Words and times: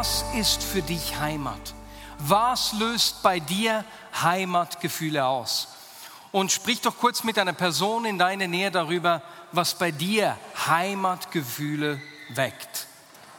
Was 0.00 0.24
ist 0.34 0.62
für 0.62 0.80
dich 0.80 1.18
Heimat? 1.18 1.60
Was 2.20 2.72
löst 2.72 3.22
bei 3.22 3.38
dir 3.38 3.84
Heimatgefühle 4.22 5.26
aus? 5.26 5.68
Und 6.32 6.50
sprich 6.50 6.80
doch 6.80 6.96
kurz 6.96 7.22
mit 7.22 7.38
einer 7.38 7.52
Person 7.52 8.06
in 8.06 8.16
deiner 8.16 8.46
Nähe 8.46 8.70
darüber, 8.70 9.20
was 9.52 9.74
bei 9.74 9.90
dir 9.90 10.38
Heimatgefühle 10.66 12.00
weckt. 12.30 12.86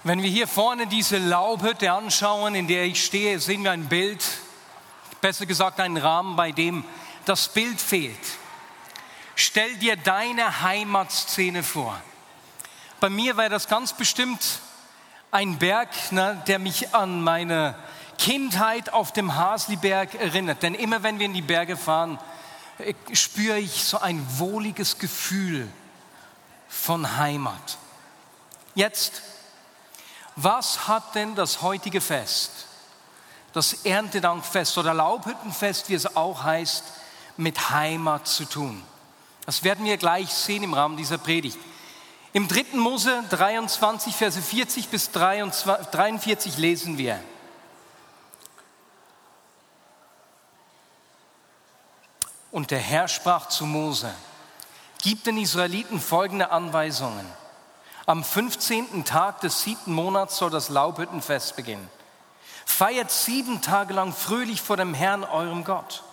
Wenn 0.04 0.22
wir 0.22 0.30
hier 0.30 0.48
vorne 0.48 0.86
diese 0.86 1.18
Laubhütte 1.18 1.92
anschauen, 1.92 2.54
in 2.54 2.68
der 2.68 2.84
ich 2.84 3.04
stehe, 3.04 3.40
sehen 3.40 3.64
wir 3.64 3.72
ein 3.72 3.90
Bild, 3.90 4.24
besser 5.20 5.48
gesagt 5.48 5.80
einen 5.80 5.98
Rahmen, 5.98 6.36
bei 6.36 6.52
dem 6.52 6.86
das 7.26 7.52
Bild 7.52 7.82
fehlt. 7.82 8.20
Stell 9.34 9.78
dir 9.78 9.96
deine 9.96 10.62
Heimatszene 10.62 11.64
vor. 11.64 12.00
Bei 13.00 13.10
mir 13.10 13.36
wäre 13.36 13.50
das 13.50 13.68
ganz 13.68 13.94
bestimmt 13.94 14.60
ein 15.32 15.58
Berg, 15.58 15.90
ne, 16.12 16.42
der 16.48 16.60
mich 16.60 16.94
an 16.94 17.22
meine 17.22 17.76
Kindheit 18.18 18.94
auf 18.94 19.14
dem 19.14 19.36
Hasliberg 19.36 20.14
erinnert. 20.16 20.62
Denn 20.62 20.76
immer 20.76 21.02
wenn 21.04 21.20
wir 21.20 21.26
in 21.26 21.34
die 21.34 21.42
Berge 21.42 21.78
fahren, 21.78 22.20
äh, 22.78 22.94
spüre 23.14 23.58
ich 23.58 23.84
so 23.84 24.00
ein 24.00 24.24
wohliges 24.38 25.00
Gefühl 25.00 25.68
von 26.68 27.18
Heimat. 27.18 27.78
Jetzt, 28.76 29.22
was 30.36 30.88
hat 30.88 31.16
denn 31.16 31.36
das 31.36 31.62
heutige 31.62 32.02
Fest, 32.02 32.68
das 33.54 33.86
Erntedankfest 33.86 34.78
oder 34.78 34.94
Laubhüttenfest, 34.94 35.90
wie 35.90 35.96
es 35.96 36.16
auch 36.16 36.44
heißt, 36.44 36.84
mit 37.38 37.70
Heimat 37.72 38.28
zu 38.28 38.46
tun? 38.46 38.84
Das 39.46 39.64
werden 39.64 39.86
wir 39.86 39.98
gleich 39.98 40.30
sehen 40.30 40.64
im 40.64 40.74
Rahmen 40.74 40.96
dieser 40.96 41.18
Predigt. 41.18 41.58
Im 42.34 42.48
3. 42.48 42.78
Mose 42.78 43.24
23, 43.30 44.16
Verse 44.16 44.42
40 44.42 44.88
bis 44.88 45.12
43 45.12 46.58
lesen 46.58 46.98
wir. 46.98 47.20
Und 52.52 52.72
der 52.72 52.80
Herr 52.80 53.10
sprach 53.10 53.48
zu 53.48 53.66
Mose, 53.66 54.14
gib 55.02 55.26
den 55.26 55.38
Israeliten 55.38 56.00
folgende 56.00 56.52
Anweisungen. 56.52 57.26
Am 58.06 58.24
15. 58.24 59.04
Tag 59.04 59.42
des 59.42 59.64
siebten 59.64 59.94
Monats 59.94 60.38
soll 60.38 60.50
das 60.50 60.70
Laubhüttenfest 60.70 61.58
beginnen. 61.58 61.90
Feiert 62.66 63.12
sieben 63.12 63.62
Tage 63.62 63.94
lang 63.94 64.14
fröhlich 64.14 64.62
vor 64.62 64.78
dem 64.78 64.94
Herrn, 64.94 65.26
eurem 65.26 65.66
Gott. 65.66 66.04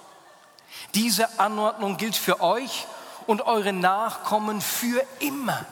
Diese 0.95 1.39
Anordnung 1.39 1.97
gilt 1.97 2.17
für 2.17 2.41
euch 2.41 2.87
und 3.29 3.43
eure 3.43 3.73
Nachkommen 3.73 4.61
für 4.61 5.05
immer. 5.21 5.65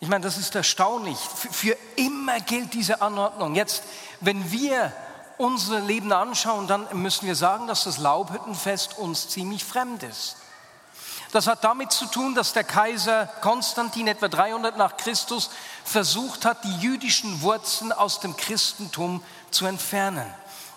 Ich 0.00 0.08
meine, 0.08 0.24
das 0.24 0.38
ist 0.38 0.54
erstaunlich. 0.54 1.18
Für, 1.18 1.76
immer 1.96 2.40
gilt 2.40 2.72
diese 2.72 3.02
Anordnung. 3.02 3.54
Jetzt, 3.54 3.82
wenn 4.20 4.50
wir 4.50 4.92
unser 5.36 5.80
Leben 5.80 6.10
anschauen, 6.10 6.66
dann 6.66 6.86
müssen 6.94 7.26
wir 7.26 7.36
sagen, 7.36 7.66
dass 7.66 7.84
das 7.84 7.98
Laubhüttenfest 7.98 8.96
uns 8.98 9.28
ziemlich 9.28 9.62
fremd 9.62 10.02
ist. 10.02 10.36
Das 11.32 11.46
hat 11.46 11.62
damit 11.64 11.92
zu 11.92 12.06
tun, 12.06 12.34
dass 12.34 12.54
der 12.54 12.64
Kaiser 12.64 13.26
Konstantin 13.40 14.08
etwa 14.08 14.28
300 14.28 14.76
nach 14.76 14.96
Christus 14.96 15.50
versucht 15.84 16.44
hat, 16.44 16.64
die 16.64 16.76
jüdischen 16.78 17.42
Wurzeln 17.42 17.92
aus 17.92 18.20
dem 18.20 18.36
Christentum 18.36 19.22
zu 19.50 19.66
entfernen. 19.66 20.26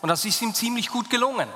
Und 0.01 0.09
das 0.09 0.25
ist 0.25 0.41
ihm 0.41 0.53
ziemlich 0.53 0.89
gut 0.89 1.09
gelungen. 1.09 1.47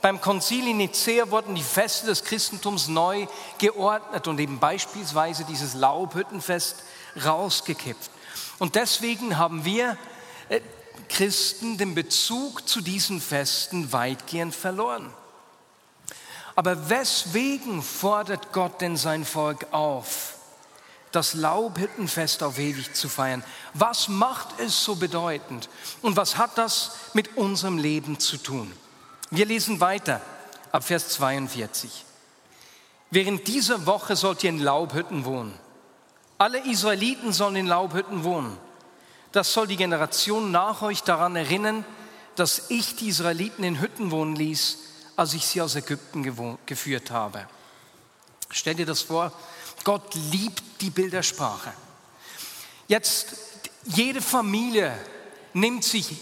Beim 0.00 0.20
Konzil 0.20 0.68
in 0.68 0.76
Nicea 0.76 1.30
wurden 1.30 1.54
die 1.54 1.62
Feste 1.62 2.06
des 2.06 2.24
Christentums 2.24 2.88
neu 2.88 3.26
geordnet 3.58 4.28
und 4.28 4.38
eben 4.38 4.58
beispielsweise 4.58 5.44
dieses 5.44 5.74
Laubhüttenfest 5.74 6.82
rausgekippt. 7.24 8.10
Und 8.58 8.74
deswegen 8.74 9.38
haben 9.38 9.64
wir 9.64 9.96
äh, 10.48 10.60
Christen 11.08 11.78
den 11.78 11.94
Bezug 11.94 12.68
zu 12.68 12.80
diesen 12.80 13.20
Festen 13.20 13.92
weitgehend 13.92 14.54
verloren. 14.54 15.12
Aber 16.54 16.88
weswegen 16.88 17.82
fordert 17.82 18.52
Gott 18.52 18.80
denn 18.80 18.96
sein 18.96 19.24
Volk 19.24 19.66
auf, 19.72 20.34
das 21.12 21.34
Laubhüttenfest 21.34 22.42
auf 22.42 22.58
ewig 22.58 22.94
zu 22.94 23.08
feiern? 23.08 23.44
Was 23.74 24.08
macht 24.08 24.58
es 24.58 24.84
so 24.84 24.96
bedeutend? 24.96 25.68
Und 26.00 26.16
was 26.16 26.36
hat 26.36 26.56
das 26.56 26.92
mit 27.12 27.36
unserem 27.36 27.78
Leben 27.78 28.18
zu 28.18 28.38
tun? 28.38 28.72
Wir 29.30 29.46
lesen 29.46 29.80
weiter 29.80 30.20
ab 30.72 30.84
Vers 30.84 31.08
42. 31.10 32.04
Während 33.10 33.48
dieser 33.48 33.86
Woche 33.86 34.16
sollt 34.16 34.44
ihr 34.44 34.50
in 34.50 34.58
Laubhütten 34.58 35.24
wohnen. 35.24 35.54
Alle 36.38 36.58
Israeliten 36.70 37.32
sollen 37.32 37.56
in 37.56 37.66
Laubhütten 37.66 38.24
wohnen. 38.24 38.56
Das 39.32 39.52
soll 39.52 39.66
die 39.66 39.76
Generation 39.76 40.50
nach 40.50 40.82
euch 40.82 41.02
daran 41.02 41.34
erinnern, 41.34 41.84
dass 42.36 42.70
ich 42.70 42.96
die 42.96 43.08
Israeliten 43.08 43.64
in 43.64 43.80
Hütten 43.80 44.10
wohnen 44.10 44.36
ließ, 44.36 44.78
als 45.16 45.34
ich 45.34 45.46
sie 45.46 45.62
aus 45.62 45.74
Ägypten 45.74 46.22
geführt 46.66 47.10
habe. 47.10 47.48
Stell 48.50 48.74
dir 48.74 48.86
das 48.86 49.02
vor, 49.02 49.32
Gott 49.84 50.14
liebt 50.14 50.62
die 50.80 50.90
Bildersprache. 50.90 51.72
Jetzt, 52.86 53.36
jede 53.84 54.20
Familie 54.20 54.96
nimmt 55.54 55.84
sich 55.84 56.16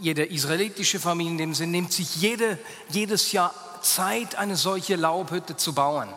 jede 0.00 0.24
israelitische 0.24 0.98
Familie 0.98 1.32
in 1.32 1.38
dem 1.38 1.54
Sinn 1.54 1.70
nimmt 1.70 1.92
sich 1.92 2.16
jede, 2.16 2.58
jedes 2.88 3.32
Jahr 3.32 3.54
Zeit, 3.82 4.34
eine 4.34 4.56
solche 4.56 4.96
Laubhütte 4.96 5.56
zu 5.56 5.74
bauen. 5.74 6.08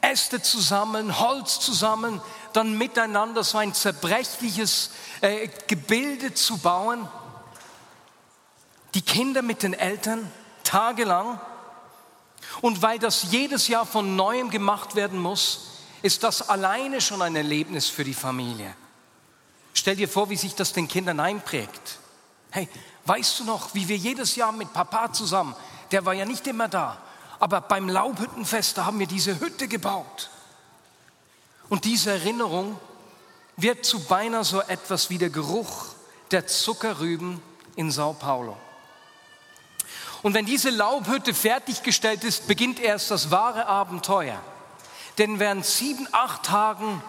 Äste 0.00 0.42
zusammen, 0.42 1.18
Holz 1.20 1.60
zusammen, 1.60 2.20
dann 2.52 2.76
miteinander 2.76 3.44
so 3.44 3.58
ein 3.58 3.72
zerbrechliches 3.72 4.90
äh, 5.20 5.48
Gebilde 5.68 6.34
zu 6.34 6.58
bauen. 6.58 7.08
Die 8.94 9.02
Kinder 9.02 9.42
mit 9.42 9.62
den 9.62 9.74
Eltern 9.74 10.30
tagelang. 10.64 11.40
Und 12.60 12.82
weil 12.82 12.98
das 12.98 13.30
jedes 13.30 13.68
Jahr 13.68 13.86
von 13.86 14.16
neuem 14.16 14.50
gemacht 14.50 14.96
werden 14.96 15.18
muss, 15.18 15.68
ist 16.02 16.24
das 16.24 16.48
alleine 16.48 17.00
schon 17.00 17.22
ein 17.22 17.36
Erlebnis 17.36 17.88
für 17.88 18.04
die 18.04 18.14
Familie. 18.14 18.74
Stell 19.72 19.96
dir 19.96 20.08
vor, 20.08 20.28
wie 20.28 20.36
sich 20.36 20.54
das 20.54 20.72
den 20.72 20.88
Kindern 20.88 21.20
einprägt. 21.20 21.98
Hey, 22.52 22.68
weißt 23.06 23.40
du 23.40 23.44
noch, 23.44 23.74
wie 23.74 23.88
wir 23.88 23.96
jedes 23.96 24.36
Jahr 24.36 24.52
mit 24.52 24.72
Papa 24.74 25.10
zusammen, 25.12 25.56
der 25.90 26.04
war 26.04 26.12
ja 26.12 26.26
nicht 26.26 26.46
immer 26.46 26.68
da, 26.68 26.98
aber 27.40 27.62
beim 27.62 27.88
Laubhüttenfest, 27.88 28.76
da 28.76 28.84
haben 28.84 28.98
wir 28.98 29.06
diese 29.06 29.40
Hütte 29.40 29.68
gebaut. 29.68 30.28
Und 31.70 31.86
diese 31.86 32.10
Erinnerung 32.10 32.78
wird 33.56 33.86
zu 33.86 34.00
beinahe 34.04 34.44
so 34.44 34.60
etwas 34.60 35.08
wie 35.08 35.16
der 35.16 35.30
Geruch 35.30 35.86
der 36.30 36.46
Zuckerrüben 36.46 37.40
in 37.74 37.90
Sao 37.90 38.12
Paulo. 38.12 38.58
Und 40.22 40.34
wenn 40.34 40.44
diese 40.44 40.68
Laubhütte 40.68 41.32
fertiggestellt 41.32 42.22
ist, 42.22 42.46
beginnt 42.46 42.78
erst 42.78 43.10
das 43.10 43.30
wahre 43.30 43.66
Abenteuer. 43.66 44.40
Denn 45.16 45.38
während 45.38 45.64
sieben, 45.64 46.06
acht 46.12 46.44
Tagen 46.44 47.02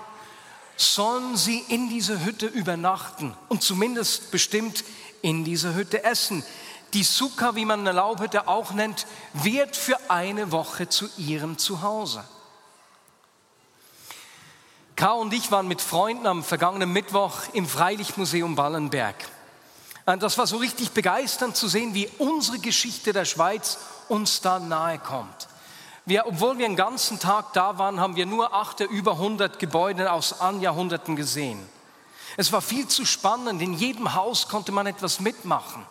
sollen 0.75 1.37
sie 1.37 1.59
in 1.59 1.89
dieser 1.89 2.25
Hütte 2.25 2.47
übernachten 2.47 3.35
und 3.49 3.61
zumindest 3.61 4.31
bestimmt 4.31 4.83
in 5.23 5.43
dieser 5.43 5.73
Hütte 5.73 6.03
essen. 6.03 6.43
Die 6.93 7.03
Sukkah, 7.03 7.55
wie 7.55 7.65
man 7.65 7.79
eine 7.79 7.93
Laubhütte 7.93 8.47
auch 8.47 8.71
nennt, 8.73 9.07
wird 9.33 9.75
für 9.75 9.97
eine 10.09 10.51
Woche 10.51 10.89
zu 10.89 11.09
ihrem 11.17 11.57
Zuhause. 11.57 12.23
Karl 14.95 15.19
und 15.19 15.33
ich 15.33 15.49
waren 15.49 15.67
mit 15.67 15.81
Freunden 15.81 16.27
am 16.27 16.43
vergangenen 16.43 16.93
Mittwoch 16.93 17.33
im 17.53 17.65
Freilichtmuseum 17.65 18.57
Wallenberg. 18.57 19.15
Und 20.05 20.21
das 20.21 20.37
war 20.37 20.45
so 20.45 20.57
richtig 20.57 20.91
begeisternd 20.91 21.55
zu 21.55 21.67
sehen, 21.67 21.95
wie 21.95 22.09
unsere 22.19 22.59
Geschichte 22.59 23.11
der 23.11 23.25
Schweiz 23.25 23.79
uns 24.09 24.41
da 24.41 24.59
nahe 24.59 24.99
kommt. 24.99 25.47
Wir, 26.05 26.27
obwohl 26.27 26.57
wir 26.57 26.67
den 26.67 26.75
ganzen 26.75 27.17
Tag 27.17 27.53
da 27.53 27.77
waren, 27.77 27.99
haben 27.99 28.17
wir 28.17 28.25
nur 28.25 28.53
acht 28.53 28.81
der 28.81 28.89
über 28.89 29.13
100 29.13 29.57
Gebäude 29.57 30.11
aus 30.11 30.41
an 30.41 30.59
Jahrhunderten 30.59 31.15
gesehen. 31.15 31.57
Es 32.37 32.51
war 32.51 32.61
viel 32.61 32.87
zu 32.87 33.05
spannend. 33.05 33.61
In 33.61 33.73
jedem 33.73 34.13
Haus 34.15 34.47
konnte 34.47 34.71
man 34.71 34.87
etwas 34.87 35.19
mitmachen. 35.19 35.85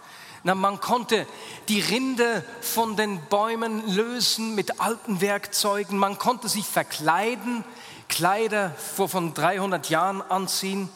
Na, 0.45 0.55
man 0.57 0.81
konnte 0.81 1.27
die 1.69 1.81
Rinde 1.81 2.45
von 2.61 2.97
den 2.97 3.21
Bäumen 3.27 3.87
lösen 3.95 4.57
mit 4.57 4.81
alten 4.81 5.21
Werkzeugen. 5.21 5.97
Man 5.97 6.19
konnte 6.19 6.49
sich 6.49 6.67
verkleiden, 6.67 7.65
Kleider 8.09 8.73
von 8.73 9.35
300 9.35 9.89
Jahren 9.89 10.21
anziehen 10.21 10.89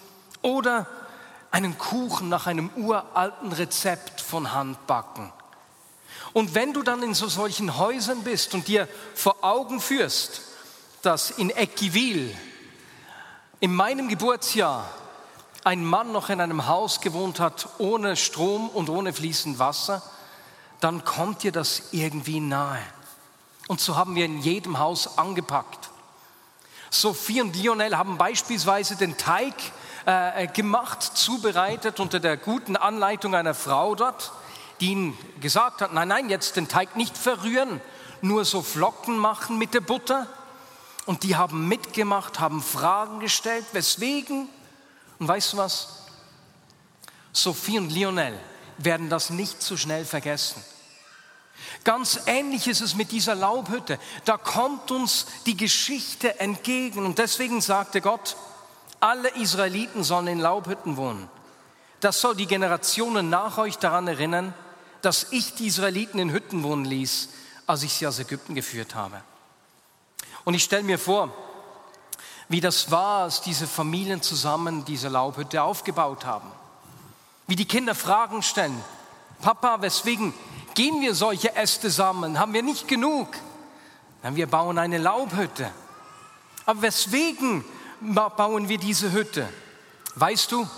oder 0.42 0.86
einen 1.52 1.78
Kuchen 1.78 2.28
nach 2.28 2.46
einem 2.46 2.70
uralten 2.76 3.52
Rezept 3.52 4.20
von 4.20 4.52
Hand 4.52 4.86
backen. 4.86 5.32
Und 6.32 6.54
wenn 6.54 6.72
du 6.72 6.82
dann 6.82 7.02
in 7.02 7.14
so 7.14 7.28
solchen 7.28 7.78
Häusern 7.78 8.24
bist 8.24 8.52
und 8.52 8.68
dir 8.68 8.88
vor 9.14 9.36
Augen 9.42 9.80
führst, 9.80 10.42
dass 11.02 11.30
in 11.30 11.50
Eckiville 11.50 12.34
in 13.60 13.74
meinem 13.74 14.08
Geburtsjahr 14.08 14.86
ein 15.66 15.84
Mann 15.84 16.12
noch 16.12 16.30
in 16.30 16.40
einem 16.40 16.68
Haus 16.68 17.00
gewohnt 17.00 17.40
hat, 17.40 17.68
ohne 17.78 18.14
Strom 18.14 18.68
und 18.68 18.88
ohne 18.88 19.12
fließend 19.12 19.58
Wasser, 19.58 20.00
dann 20.78 21.04
kommt 21.04 21.42
dir 21.42 21.50
das 21.50 21.88
irgendwie 21.90 22.38
nahe. 22.38 22.78
Und 23.66 23.80
so 23.80 23.96
haben 23.96 24.14
wir 24.14 24.26
in 24.26 24.38
jedem 24.38 24.78
Haus 24.78 25.18
angepackt. 25.18 25.90
Sophie 26.90 27.40
und 27.40 27.56
Lionel 27.56 27.98
haben 27.98 28.16
beispielsweise 28.16 28.94
den 28.94 29.16
Teig 29.16 29.54
äh, 30.04 30.46
gemacht, 30.46 31.02
zubereitet 31.02 31.98
unter 31.98 32.20
der 32.20 32.36
guten 32.36 32.76
Anleitung 32.76 33.34
einer 33.34 33.54
Frau 33.54 33.96
dort, 33.96 34.30
die 34.78 34.92
ihnen 34.92 35.18
gesagt 35.40 35.80
hat, 35.80 35.92
nein, 35.92 36.06
nein, 36.06 36.30
jetzt 36.30 36.54
den 36.54 36.68
Teig 36.68 36.94
nicht 36.94 37.18
verrühren, 37.18 37.80
nur 38.20 38.44
so 38.44 38.62
Flocken 38.62 39.18
machen 39.18 39.58
mit 39.58 39.74
der 39.74 39.80
Butter. 39.80 40.28
Und 41.06 41.24
die 41.24 41.34
haben 41.34 41.66
mitgemacht, 41.66 42.38
haben 42.38 42.62
Fragen 42.62 43.18
gestellt, 43.18 43.66
weswegen. 43.72 44.48
Und 45.18 45.28
weißt 45.28 45.52
du 45.52 45.56
was? 45.58 45.88
Sophie 47.32 47.78
und 47.78 47.90
Lionel 47.90 48.38
werden 48.78 49.10
das 49.10 49.30
nicht 49.30 49.62
so 49.62 49.76
schnell 49.76 50.04
vergessen. 50.04 50.62
Ganz 51.84 52.20
ähnlich 52.26 52.68
ist 52.68 52.80
es 52.80 52.94
mit 52.94 53.12
dieser 53.12 53.34
Laubhütte. 53.34 53.98
Da 54.24 54.36
kommt 54.36 54.90
uns 54.90 55.26
die 55.46 55.56
Geschichte 55.56 56.40
entgegen. 56.40 57.04
Und 57.04 57.18
deswegen 57.18 57.60
sagte 57.60 58.00
Gott, 58.00 58.36
alle 59.00 59.28
Israeliten 59.36 60.04
sollen 60.04 60.26
in 60.26 60.40
Laubhütten 60.40 60.96
wohnen. 60.96 61.28
Das 62.00 62.20
soll 62.20 62.36
die 62.36 62.46
Generationen 62.46 63.30
nach 63.30 63.58
euch 63.58 63.78
daran 63.78 64.08
erinnern, 64.08 64.54
dass 65.02 65.32
ich 65.32 65.54
die 65.54 65.66
Israeliten 65.66 66.18
in 66.18 66.32
Hütten 66.32 66.62
wohnen 66.62 66.84
ließ, 66.84 67.28
als 67.66 67.82
ich 67.82 67.92
sie 67.92 68.06
aus 68.06 68.18
Ägypten 68.18 68.54
geführt 68.54 68.94
habe. 68.94 69.22
Und 70.44 70.54
ich 70.54 70.64
stelle 70.64 70.82
mir 70.82 70.98
vor, 70.98 71.34
wie 72.48 72.60
das 72.60 72.90
war, 72.90 73.24
als 73.24 73.40
diese 73.40 73.66
Familien 73.66 74.22
zusammen 74.22 74.84
diese 74.84 75.08
Laubhütte 75.08 75.62
aufgebaut 75.62 76.24
haben. 76.24 76.48
Wie 77.46 77.56
die 77.56 77.66
Kinder 77.66 77.94
Fragen 77.94 78.42
stellen. 78.42 78.80
Papa, 79.42 79.82
weswegen 79.82 80.32
gehen 80.74 81.00
wir 81.00 81.14
solche 81.14 81.54
Äste 81.56 81.90
sammeln? 81.90 82.38
Haben 82.38 82.52
wir 82.52 82.62
nicht 82.62 82.88
genug? 82.88 83.28
Dann 84.22 84.36
wir 84.36 84.46
bauen 84.46 84.78
eine 84.78 84.98
Laubhütte. 84.98 85.70
Aber 86.64 86.82
weswegen 86.82 87.64
bauen 88.00 88.68
wir 88.68 88.78
diese 88.78 89.12
Hütte? 89.12 89.48
Weißt 90.16 90.52
du, 90.52 90.68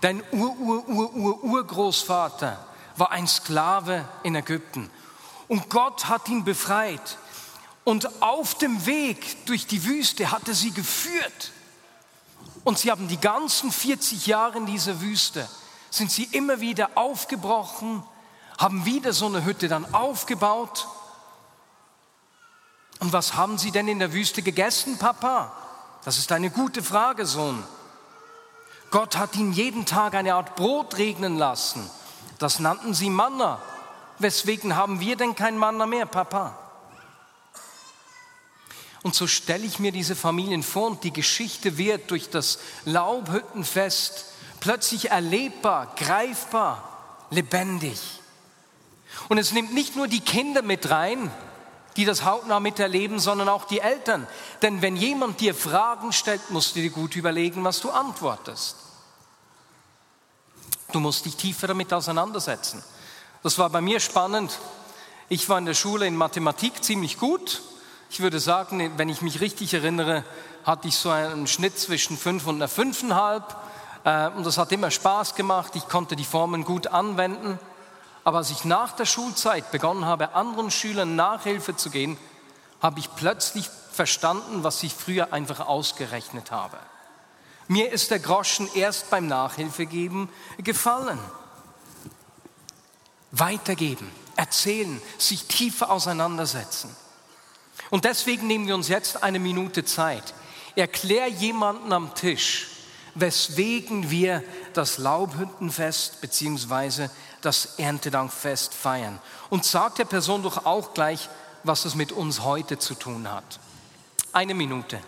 dein 0.00 0.22
Ur-Ur-Ur-Ur-Urgroßvater 0.32 2.58
war 2.96 3.10
ein 3.10 3.26
Sklave 3.26 4.08
in 4.22 4.34
Ägypten. 4.34 4.90
Und 5.48 5.68
Gott 5.68 6.08
hat 6.08 6.28
ihn 6.28 6.44
befreit. 6.44 7.18
Und 7.90 8.22
auf 8.22 8.54
dem 8.54 8.86
Weg 8.86 9.46
durch 9.46 9.66
die 9.66 9.84
Wüste 9.84 10.30
hat 10.30 10.46
er 10.46 10.54
sie 10.54 10.70
geführt. 10.70 11.50
Und 12.62 12.78
sie 12.78 12.88
haben 12.88 13.08
die 13.08 13.18
ganzen 13.18 13.72
40 13.72 14.28
Jahre 14.28 14.58
in 14.58 14.66
dieser 14.66 15.00
Wüste, 15.00 15.48
sind 15.90 16.12
sie 16.12 16.22
immer 16.30 16.60
wieder 16.60 16.90
aufgebrochen, 16.94 18.04
haben 18.58 18.84
wieder 18.84 19.12
so 19.12 19.26
eine 19.26 19.44
Hütte 19.44 19.66
dann 19.66 19.92
aufgebaut. 19.92 20.86
Und 23.00 23.12
was 23.12 23.34
haben 23.34 23.58
sie 23.58 23.72
denn 23.72 23.88
in 23.88 23.98
der 23.98 24.12
Wüste 24.12 24.42
gegessen, 24.42 24.96
Papa? 24.96 25.52
Das 26.04 26.16
ist 26.16 26.30
eine 26.30 26.50
gute 26.50 26.84
Frage, 26.84 27.26
Sohn. 27.26 27.60
Gott 28.92 29.16
hat 29.16 29.34
ihnen 29.34 29.52
jeden 29.52 29.84
Tag 29.84 30.14
eine 30.14 30.36
Art 30.36 30.54
Brot 30.54 30.96
regnen 30.96 31.36
lassen. 31.36 31.90
Das 32.38 32.60
nannten 32.60 32.94
sie 32.94 33.10
Manna. 33.10 33.60
Weswegen 34.20 34.76
haben 34.76 35.00
wir 35.00 35.16
denn 35.16 35.34
kein 35.34 35.58
Manna 35.58 35.86
mehr, 35.86 36.06
Papa? 36.06 36.69
Und 39.02 39.14
so 39.14 39.26
stelle 39.26 39.64
ich 39.64 39.78
mir 39.78 39.92
diese 39.92 40.14
Familien 40.14 40.62
vor 40.62 40.88
und 40.88 41.04
die 41.04 41.12
Geschichte 41.12 41.78
wird 41.78 42.10
durch 42.10 42.28
das 42.28 42.58
Laubhüttenfest 42.84 44.26
plötzlich 44.60 45.10
erlebbar, 45.10 45.94
greifbar, 45.96 47.26
lebendig. 47.30 47.98
Und 49.28 49.38
es 49.38 49.52
nimmt 49.52 49.72
nicht 49.72 49.96
nur 49.96 50.06
die 50.06 50.20
Kinder 50.20 50.62
mit 50.62 50.90
rein, 50.90 51.30
die 51.96 52.04
das 52.04 52.24
hautnah 52.24 52.60
miterleben, 52.60 53.18
sondern 53.18 53.48
auch 53.48 53.64
die 53.64 53.80
Eltern. 53.80 54.26
Denn 54.62 54.82
wenn 54.82 54.96
jemand 54.96 55.40
dir 55.40 55.54
Fragen 55.54 56.12
stellt, 56.12 56.50
musst 56.50 56.76
du 56.76 56.80
dir 56.80 56.90
gut 56.90 57.16
überlegen, 57.16 57.64
was 57.64 57.80
du 57.80 57.90
antwortest. 57.90 58.76
Du 60.92 61.00
musst 61.00 61.24
dich 61.24 61.36
tiefer 61.36 61.68
damit 61.68 61.92
auseinandersetzen. 61.92 62.82
Das 63.42 63.58
war 63.58 63.70
bei 63.70 63.80
mir 63.80 64.00
spannend. 64.00 64.58
Ich 65.28 65.48
war 65.48 65.58
in 65.58 65.66
der 65.66 65.74
Schule 65.74 66.06
in 66.06 66.16
Mathematik 66.16 66.84
ziemlich 66.84 67.18
gut. 67.18 67.62
Ich 68.12 68.18
würde 68.18 68.40
sagen, 68.40 68.90
wenn 68.96 69.08
ich 69.08 69.22
mich 69.22 69.40
richtig 69.40 69.72
erinnere, 69.72 70.24
hatte 70.64 70.88
ich 70.88 70.96
so 70.96 71.10
einen 71.10 71.46
Schnitt 71.46 71.78
zwischen 71.78 72.18
fünf 72.18 72.44
und 72.48 72.56
einer 72.56 72.66
fünfeinhalb. 72.66 73.44
Äh, 74.02 74.30
und 74.30 74.44
das 74.44 74.58
hat 74.58 74.72
immer 74.72 74.90
Spaß 74.90 75.36
gemacht. 75.36 75.76
Ich 75.76 75.88
konnte 75.88 76.16
die 76.16 76.24
Formen 76.24 76.64
gut 76.64 76.88
anwenden. 76.88 77.56
Aber 78.24 78.38
als 78.38 78.50
ich 78.50 78.64
nach 78.64 78.92
der 78.96 79.06
Schulzeit 79.06 79.70
begonnen 79.70 80.06
habe, 80.06 80.34
anderen 80.34 80.72
Schülern 80.72 81.14
Nachhilfe 81.14 81.76
zu 81.76 81.88
gehen, 81.88 82.18
habe 82.82 82.98
ich 82.98 83.14
plötzlich 83.14 83.70
verstanden, 83.92 84.64
was 84.64 84.82
ich 84.82 84.92
früher 84.92 85.32
einfach 85.32 85.68
ausgerechnet 85.68 86.50
habe. 86.50 86.78
Mir 87.68 87.92
ist 87.92 88.10
der 88.10 88.18
Groschen 88.18 88.68
erst 88.74 89.08
beim 89.10 89.28
Nachhilfegeben 89.28 90.28
gefallen. 90.58 91.20
Weitergeben, 93.30 94.10
erzählen, 94.34 95.00
sich 95.16 95.44
tiefer 95.44 95.90
auseinandersetzen. 95.90 96.94
Und 97.90 98.04
deswegen 98.04 98.46
nehmen 98.46 98.66
wir 98.66 98.74
uns 98.74 98.88
jetzt 98.88 99.22
eine 99.22 99.38
Minute 99.38 99.84
Zeit. 99.84 100.34
Erklär 100.76 101.26
jemanden 101.26 101.92
am 101.92 102.14
Tisch, 102.14 102.68
weswegen 103.14 104.10
wir 104.10 104.44
das 104.72 104.98
Laubhüttenfest 104.98 106.20
bzw. 106.20 107.08
das 107.40 107.78
Erntedankfest 107.78 108.72
feiern. 108.72 109.18
Und 109.50 109.64
sag 109.64 109.96
der 109.96 110.04
Person 110.04 110.42
doch 110.42 110.64
auch 110.64 110.94
gleich, 110.94 111.28
was 111.64 111.84
es 111.84 111.94
mit 111.94 112.12
uns 112.12 112.42
heute 112.42 112.78
zu 112.78 112.94
tun 112.94 113.30
hat. 113.30 113.58
Eine 114.32 114.54
Minute. 114.54 115.00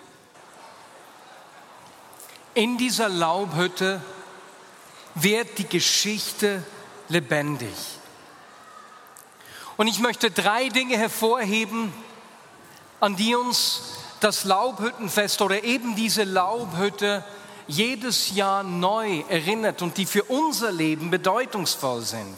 In 2.54 2.76
dieser 2.76 3.08
Laubhütte 3.08 4.02
wird 5.14 5.58
die 5.58 5.68
Geschichte 5.68 6.62
lebendig. 7.08 7.74
Und 9.76 9.86
ich 9.86 10.00
möchte 10.00 10.30
drei 10.30 10.68
Dinge 10.68 10.98
hervorheben, 10.98 11.92
an 13.02 13.16
die 13.16 13.34
uns 13.34 13.80
das 14.20 14.44
Laubhüttenfest 14.44 15.42
oder 15.42 15.64
eben 15.64 15.96
diese 15.96 16.22
Laubhütte 16.22 17.24
jedes 17.66 18.30
Jahr 18.36 18.62
neu 18.62 19.24
erinnert 19.28 19.82
und 19.82 19.98
die 19.98 20.06
für 20.06 20.22
unser 20.22 20.70
Leben 20.70 21.10
bedeutungsvoll 21.10 22.02
sind. 22.02 22.36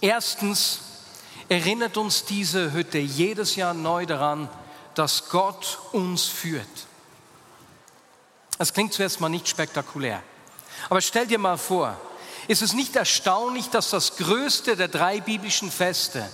Erstens 0.00 0.78
erinnert 1.48 1.96
uns 1.96 2.24
diese 2.24 2.72
Hütte 2.72 2.98
jedes 2.98 3.56
Jahr 3.56 3.74
neu 3.74 4.06
daran, 4.06 4.48
dass 4.94 5.28
Gott 5.28 5.80
uns 5.90 6.26
führt. 6.26 6.66
Das 8.58 8.72
klingt 8.72 8.92
zuerst 8.92 9.20
mal 9.20 9.28
nicht 9.28 9.48
spektakulär. 9.48 10.22
Aber 10.88 11.00
stell 11.00 11.26
dir 11.26 11.38
mal 11.38 11.58
vor, 11.58 12.00
ist 12.46 12.62
es 12.62 12.74
nicht 12.74 12.94
erstaunlich, 12.94 13.70
dass 13.70 13.90
das 13.90 14.16
größte 14.18 14.76
der 14.76 14.88
drei 14.88 15.18
biblischen 15.18 15.72
Feste, 15.72 16.28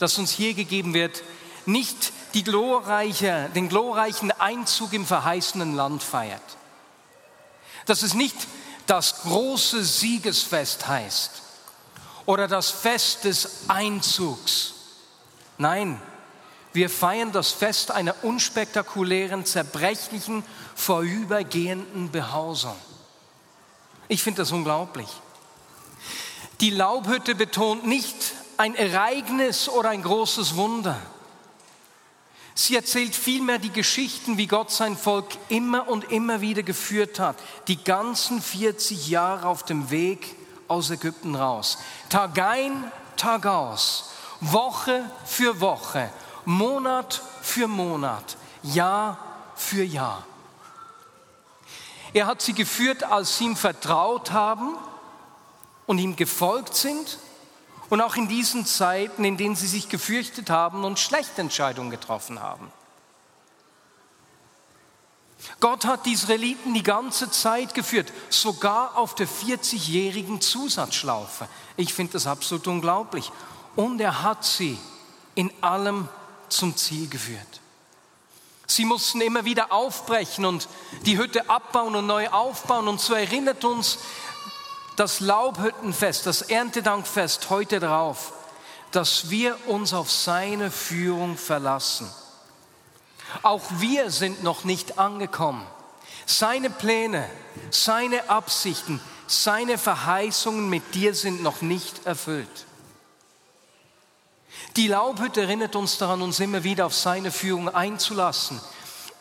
das 0.00 0.18
uns 0.18 0.30
hier 0.30 0.54
gegeben 0.54 0.94
wird, 0.94 1.22
nicht 1.66 2.12
die 2.34 2.44
glorreiche, 2.44 3.50
den 3.54 3.68
glorreichen 3.68 4.30
Einzug 4.32 4.92
im 4.92 5.06
verheißenen 5.06 5.74
Land 5.74 6.02
feiert. 6.02 6.42
Dass 7.86 8.02
es 8.02 8.14
nicht 8.14 8.36
das 8.86 9.22
große 9.22 9.84
Siegesfest 9.84 10.88
heißt 10.88 11.42
oder 12.26 12.48
das 12.48 12.70
Fest 12.70 13.24
des 13.24 13.68
Einzugs. 13.68 14.74
Nein, 15.58 16.00
wir 16.72 16.88
feiern 16.88 17.32
das 17.32 17.50
Fest 17.50 17.90
einer 17.90 18.14
unspektakulären, 18.22 19.44
zerbrechlichen, 19.44 20.44
vorübergehenden 20.74 22.10
Behausung. 22.10 22.76
Ich 24.08 24.22
finde 24.22 24.42
das 24.42 24.52
unglaublich. 24.52 25.08
Die 26.60 26.70
Laubhütte 26.70 27.34
betont 27.34 27.86
nicht 27.86 28.34
ein 28.60 28.74
Ereignis 28.74 29.70
oder 29.70 29.88
ein 29.88 30.02
großes 30.02 30.54
Wunder. 30.54 31.00
Sie 32.54 32.76
erzählt 32.76 33.16
vielmehr 33.16 33.58
die 33.58 33.72
Geschichten, 33.72 34.36
wie 34.36 34.46
Gott 34.46 34.70
sein 34.70 34.98
Volk 34.98 35.28
immer 35.48 35.88
und 35.88 36.12
immer 36.12 36.42
wieder 36.42 36.62
geführt 36.62 37.18
hat, 37.18 37.36
die 37.68 37.82
ganzen 37.82 38.42
40 38.42 39.08
Jahre 39.08 39.46
auf 39.46 39.62
dem 39.62 39.88
Weg 39.88 40.36
aus 40.68 40.90
Ägypten 40.90 41.36
raus. 41.36 41.78
Tag 42.10 42.38
ein, 42.38 42.92
Tag 43.16 43.46
aus, 43.46 44.10
Woche 44.40 45.10
für 45.24 45.62
Woche, 45.62 46.10
Monat 46.44 47.22
für 47.40 47.66
Monat, 47.66 48.36
Jahr 48.62 49.16
für 49.56 49.84
Jahr. 49.84 50.26
Er 52.12 52.26
hat 52.26 52.42
sie 52.42 52.52
geführt, 52.52 53.04
als 53.04 53.38
sie 53.38 53.44
ihm 53.44 53.56
vertraut 53.56 54.32
haben 54.32 54.74
und 55.86 55.96
ihm 55.96 56.14
gefolgt 56.14 56.74
sind 56.76 57.18
und 57.90 58.00
auch 58.00 58.16
in 58.16 58.28
diesen 58.28 58.64
Zeiten, 58.64 59.24
in 59.24 59.36
denen 59.36 59.56
sie 59.56 59.66
sich 59.66 59.88
gefürchtet 59.88 60.48
haben 60.48 60.84
und 60.84 60.98
schlechte 60.98 61.40
Entscheidungen 61.40 61.90
getroffen 61.90 62.40
haben. 62.40 62.72
Gott 65.58 65.84
hat 65.84 66.06
die 66.06 66.12
Israeliten 66.12 66.74
die 66.74 66.82
ganze 66.82 67.30
Zeit 67.30 67.74
geführt, 67.74 68.12
sogar 68.28 68.96
auf 68.96 69.14
der 69.14 69.28
40-jährigen 69.28 70.40
Zusatzschlaufe. 70.40 71.48
Ich 71.76 71.92
finde 71.94 72.12
das 72.14 72.26
absolut 72.26 72.66
unglaublich. 72.66 73.32
Und 73.76 74.00
er 74.00 74.22
hat 74.22 74.44
sie 74.44 74.78
in 75.34 75.50
allem 75.62 76.08
zum 76.48 76.76
Ziel 76.76 77.08
geführt. 77.08 77.60
Sie 78.66 78.84
mussten 78.84 79.20
immer 79.20 79.44
wieder 79.44 79.72
aufbrechen 79.72 80.44
und 80.44 80.68
die 81.04 81.18
Hütte 81.18 81.48
abbauen 81.50 81.96
und 81.96 82.06
neu 82.06 82.28
aufbauen. 82.28 82.86
Und 82.86 83.00
so 83.00 83.14
erinnert 83.14 83.64
uns 83.64 83.98
das 85.00 85.20
Laubhüttenfest, 85.20 86.26
das 86.26 86.42
Erntedankfest 86.42 87.48
heute 87.48 87.80
darauf, 87.80 88.34
dass 88.90 89.30
wir 89.30 89.56
uns 89.66 89.94
auf 89.94 90.10
seine 90.12 90.70
Führung 90.70 91.38
verlassen. 91.38 92.06
Auch 93.40 93.62
wir 93.78 94.10
sind 94.10 94.42
noch 94.42 94.64
nicht 94.64 94.98
angekommen. 94.98 95.66
Seine 96.26 96.68
Pläne, 96.68 97.26
seine 97.70 98.28
Absichten, 98.28 99.00
seine 99.26 99.78
Verheißungen 99.78 100.68
mit 100.68 100.94
dir 100.94 101.14
sind 101.14 101.42
noch 101.42 101.62
nicht 101.62 102.04
erfüllt. 102.04 102.66
Die 104.76 104.88
Laubhütte 104.88 105.40
erinnert 105.40 105.76
uns 105.76 105.96
daran, 105.96 106.20
uns 106.20 106.40
immer 106.40 106.62
wieder 106.62 106.84
auf 106.84 106.94
seine 106.94 107.30
Führung 107.30 107.74
einzulassen, 107.74 108.60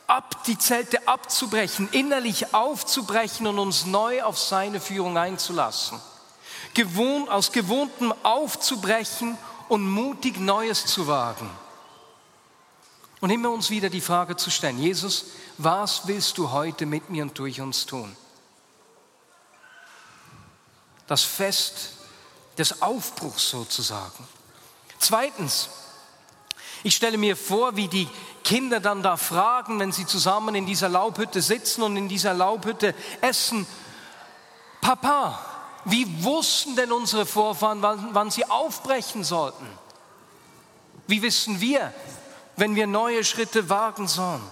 ab, 0.10 0.44
die 0.46 0.58
Zelte 0.58 1.08
abzubrechen, 1.08 1.90
innerlich 1.92 2.54
aufzubrechen 2.54 3.48
und 3.48 3.60
uns 3.60 3.86
neu 3.86 4.24
auf 4.24 4.38
seine 4.38 4.82
Führung 4.82 5.18
einzulassen. 5.18 6.00
Gewohnt, 6.74 7.30
aus 7.30 7.52
Gewohntem 7.52 8.14
aufzubrechen 8.24 9.38
und 9.70 9.88
mutig 9.88 10.40
Neues 10.40 10.86
zu 10.86 11.08
wagen. 11.08 11.50
Und 13.22 13.30
immer 13.30 13.52
uns 13.52 13.70
wieder 13.70 13.90
die 13.90 14.02
Frage 14.02 14.36
zu 14.36 14.50
stellen, 14.50 14.80
Jesus, 14.80 15.26
was 15.58 16.08
willst 16.08 16.38
du 16.38 16.52
heute 16.52 16.86
mit 16.86 17.10
mir 17.10 17.24
und 17.24 17.38
durch 17.38 17.60
uns 17.60 17.86
tun? 17.86 18.16
Das 21.08 21.24
Fest 21.24 21.94
des 22.58 22.82
Aufbruchs 22.82 23.50
sozusagen. 23.50 24.28
Zweitens, 25.00 25.70
ich 26.84 26.96
stelle 26.96 27.18
mir 27.18 27.36
vor, 27.36 27.76
wie 27.76 27.88
die 27.88 28.08
Kinder 28.44 28.80
dann 28.80 29.04
da 29.04 29.18
fragen, 29.18 29.80
wenn 29.80 29.92
sie 29.92 30.06
zusammen 30.06 30.56
in 30.56 30.66
dieser 30.66 30.90
Laubhütte 30.90 31.42
sitzen 31.42 31.84
und 31.84 31.98
in 31.98 32.08
dieser 32.08 32.34
Laubhütte 32.34 32.96
essen, 33.22 33.68
Papa, 34.82 35.40
wie 35.86 36.24
wussten 36.24 36.76
denn 36.76 36.92
unsere 36.92 37.26
Vorfahren, 37.26 37.82
wann, 37.82 38.10
wann 38.14 38.32
sie 38.32 38.46
aufbrechen 38.46 39.24
sollten? 39.24 39.68
Wie 41.08 41.22
wissen 41.22 41.60
wir, 41.60 41.94
wenn 42.56 42.76
wir 42.76 42.88
neue 42.88 43.24
Schritte 43.24 43.70
wagen 43.70 44.08
sollen? 44.08 44.44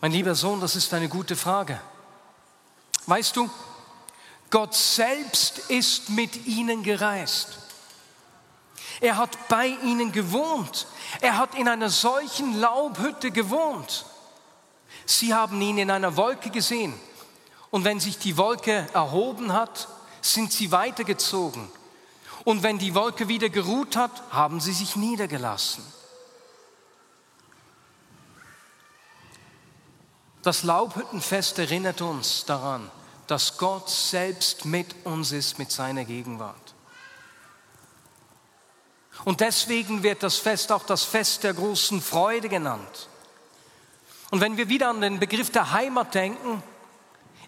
Mein 0.00 0.12
lieber 0.12 0.34
Sohn, 0.34 0.60
das 0.60 0.76
ist 0.76 0.94
eine 0.94 1.08
gute 1.08 1.36
Frage. 1.36 1.80
Weißt 3.06 3.36
du, 3.36 3.50
Gott 4.48 4.74
selbst 4.74 5.58
ist 5.70 6.10
mit 6.10 6.46
ihnen 6.46 6.82
gereist. 6.82 7.59
Er 9.00 9.16
hat 9.16 9.48
bei 9.48 9.66
ihnen 9.66 10.12
gewohnt. 10.12 10.86
Er 11.20 11.38
hat 11.38 11.54
in 11.54 11.68
einer 11.68 11.88
solchen 11.88 12.60
Laubhütte 12.60 13.30
gewohnt. 13.30 14.04
Sie 15.06 15.34
haben 15.34 15.60
ihn 15.60 15.78
in 15.78 15.90
einer 15.90 16.16
Wolke 16.16 16.50
gesehen. 16.50 16.94
Und 17.70 17.84
wenn 17.84 18.00
sich 18.00 18.18
die 18.18 18.36
Wolke 18.36 18.86
erhoben 18.92 19.52
hat, 19.52 19.88
sind 20.20 20.52
sie 20.52 20.70
weitergezogen. 20.70 21.70
Und 22.44 22.62
wenn 22.62 22.78
die 22.78 22.94
Wolke 22.94 23.28
wieder 23.28 23.48
geruht 23.48 23.96
hat, 23.96 24.22
haben 24.30 24.60
sie 24.60 24.72
sich 24.72 24.96
niedergelassen. 24.96 25.84
Das 30.42 30.62
Laubhüttenfest 30.62 31.58
erinnert 31.58 32.00
uns 32.00 32.46
daran, 32.46 32.90
dass 33.26 33.58
Gott 33.58 33.90
selbst 33.90 34.64
mit 34.64 34.94
uns 35.04 35.32
ist, 35.32 35.58
mit 35.58 35.70
seiner 35.70 36.04
Gegenwart. 36.04 36.74
Und 39.24 39.40
deswegen 39.40 40.02
wird 40.02 40.22
das 40.22 40.36
Fest 40.36 40.72
auch 40.72 40.84
das 40.84 41.04
Fest 41.04 41.44
der 41.44 41.54
großen 41.54 42.00
Freude 42.00 42.48
genannt. 42.48 43.08
Und 44.30 44.40
wenn 44.40 44.56
wir 44.56 44.68
wieder 44.68 44.88
an 44.88 45.00
den 45.00 45.18
Begriff 45.18 45.50
der 45.50 45.72
Heimat 45.72 46.14
denken, 46.14 46.62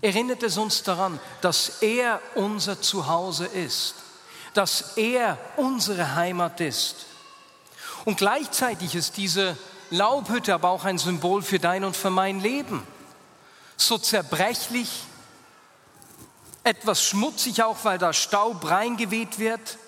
erinnert 0.01 0.43
es 0.43 0.59
uns 0.59 0.83
daran, 0.83 1.21
dass 1.41 1.81
er 1.83 2.21
unser 2.35 2.81
Zuhause 2.81 3.47
ist, 3.47 3.95
dass 4.53 4.97
er 4.97 5.39
unsere 5.57 6.15
Heimat 6.15 6.61
ist. 6.61 7.07
Und 8.05 8.19
gleichzeitig 8.19 8.95
ist 8.95 9.17
diese 9.17 9.57
Laubhütte 9.91 10.55
aber 10.55 10.71
auch 10.71 10.85
ein 10.85 10.99
Symbol 10.99 11.43
für 11.43 11.59
dein 11.59 11.85
und 11.85 11.97
für 11.97 12.11
mein 12.11 12.41
Leben. 12.41 12.85
So 13.77 13.97
zerbrechlich, 13.97 15.05
etwas 16.65 17.03
schmutzig 17.03 17.63
auch, 17.63 17.79
weil 17.85 17.99
da 17.99 18.13
Staub 18.13 18.69
reingeweht 18.69 19.39
wird, 19.39 19.79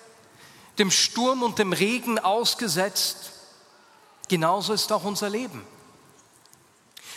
dem 0.77 0.91
Sturm 0.91 1.43
und 1.43 1.59
dem 1.59 1.73
Regen 1.73 2.19
ausgesetzt. 2.19 3.31
Genauso 4.27 4.73
ist 4.73 4.91
auch 4.91 5.03
unser 5.03 5.29
Leben. 5.29 5.65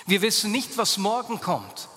Wir 0.06 0.22
wissen 0.22 0.52
nicht, 0.52 0.78
was 0.78 0.98
morgen 0.98 1.40
kommt. 1.40 1.88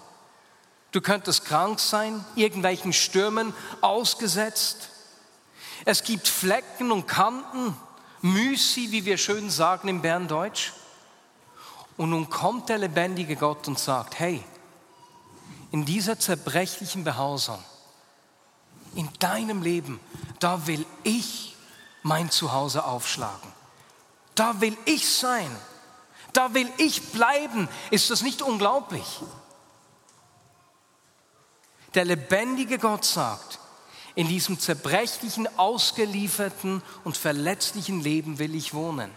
Du 0.91 0.99
könntest 0.99 1.45
krank 1.45 1.79
sein, 1.79 2.25
irgendwelchen 2.35 2.91
Stürmen 2.91 3.53
ausgesetzt. 3.79 4.89
Es 5.85 6.03
gibt 6.03 6.27
Flecken 6.27 6.91
und 6.91 7.07
Kanten, 7.07 7.75
Müsi, 8.21 8.91
wie 8.91 9.05
wir 9.05 9.17
schön 9.17 9.49
sagen 9.49 9.87
im 9.87 10.01
Berndeutsch. 10.01 10.73
Und 11.97 12.09
nun 12.09 12.29
kommt 12.29 12.69
der 12.69 12.79
lebendige 12.79 13.35
Gott 13.35 13.67
und 13.67 13.79
sagt, 13.79 14.19
hey, 14.19 14.43
in 15.71 15.85
dieser 15.85 16.19
zerbrechlichen 16.19 17.03
Behausung, 17.03 17.63
in 18.95 19.09
deinem 19.19 19.61
Leben, 19.61 19.99
da 20.39 20.67
will 20.67 20.85
ich 21.03 21.50
mein 22.03 22.29
Zuhause 22.29 22.83
aufschlagen. 22.85 23.51
Da 24.35 24.59
will 24.61 24.77
ich 24.85 25.09
sein. 25.09 25.55
Da 26.33 26.53
will 26.53 26.69
ich 26.77 27.11
bleiben. 27.11 27.67
Ist 27.89 28.09
das 28.09 28.21
nicht 28.21 28.41
unglaublich? 28.41 29.19
Der 31.93 32.05
lebendige 32.05 32.79
Gott 32.79 33.03
sagt, 33.03 33.59
in 34.15 34.27
diesem 34.27 34.59
zerbrechlichen, 34.59 35.47
ausgelieferten 35.57 36.81
und 37.03 37.17
verletzlichen 37.17 38.01
Leben 38.01 38.39
will 38.39 38.55
ich 38.55 38.73
wohnen. 38.73 39.11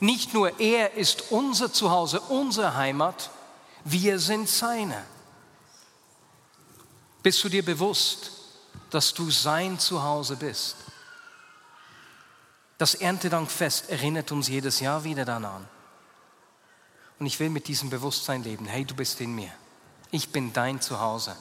Nicht 0.00 0.34
nur 0.34 0.60
er 0.60 0.94
ist 0.94 1.30
unser 1.30 1.72
Zuhause, 1.72 2.20
unsere 2.20 2.74
Heimat, 2.74 3.30
wir 3.84 4.18
sind 4.18 4.48
seine. 4.48 5.04
Bist 7.22 7.42
du 7.44 7.48
dir 7.48 7.64
bewusst, 7.64 8.32
dass 8.90 9.14
du 9.14 9.30
sein 9.30 9.78
Zuhause 9.78 10.36
bist? 10.36 10.76
Das 12.78 12.94
Erntedankfest 12.94 13.88
erinnert 13.88 14.32
uns 14.32 14.48
jedes 14.48 14.80
Jahr 14.80 15.04
wieder 15.04 15.24
daran. 15.24 15.66
Und 17.18 17.26
ich 17.26 17.40
will 17.40 17.48
mit 17.48 17.68
diesem 17.68 17.88
Bewusstsein 17.88 18.42
leben. 18.42 18.66
Hey, 18.66 18.84
du 18.84 18.94
bist 18.94 19.20
in 19.20 19.34
mir. 19.34 19.50
Ich 20.10 20.30
bin 20.30 20.52
dein 20.52 20.80
Zuhause. 20.80 21.34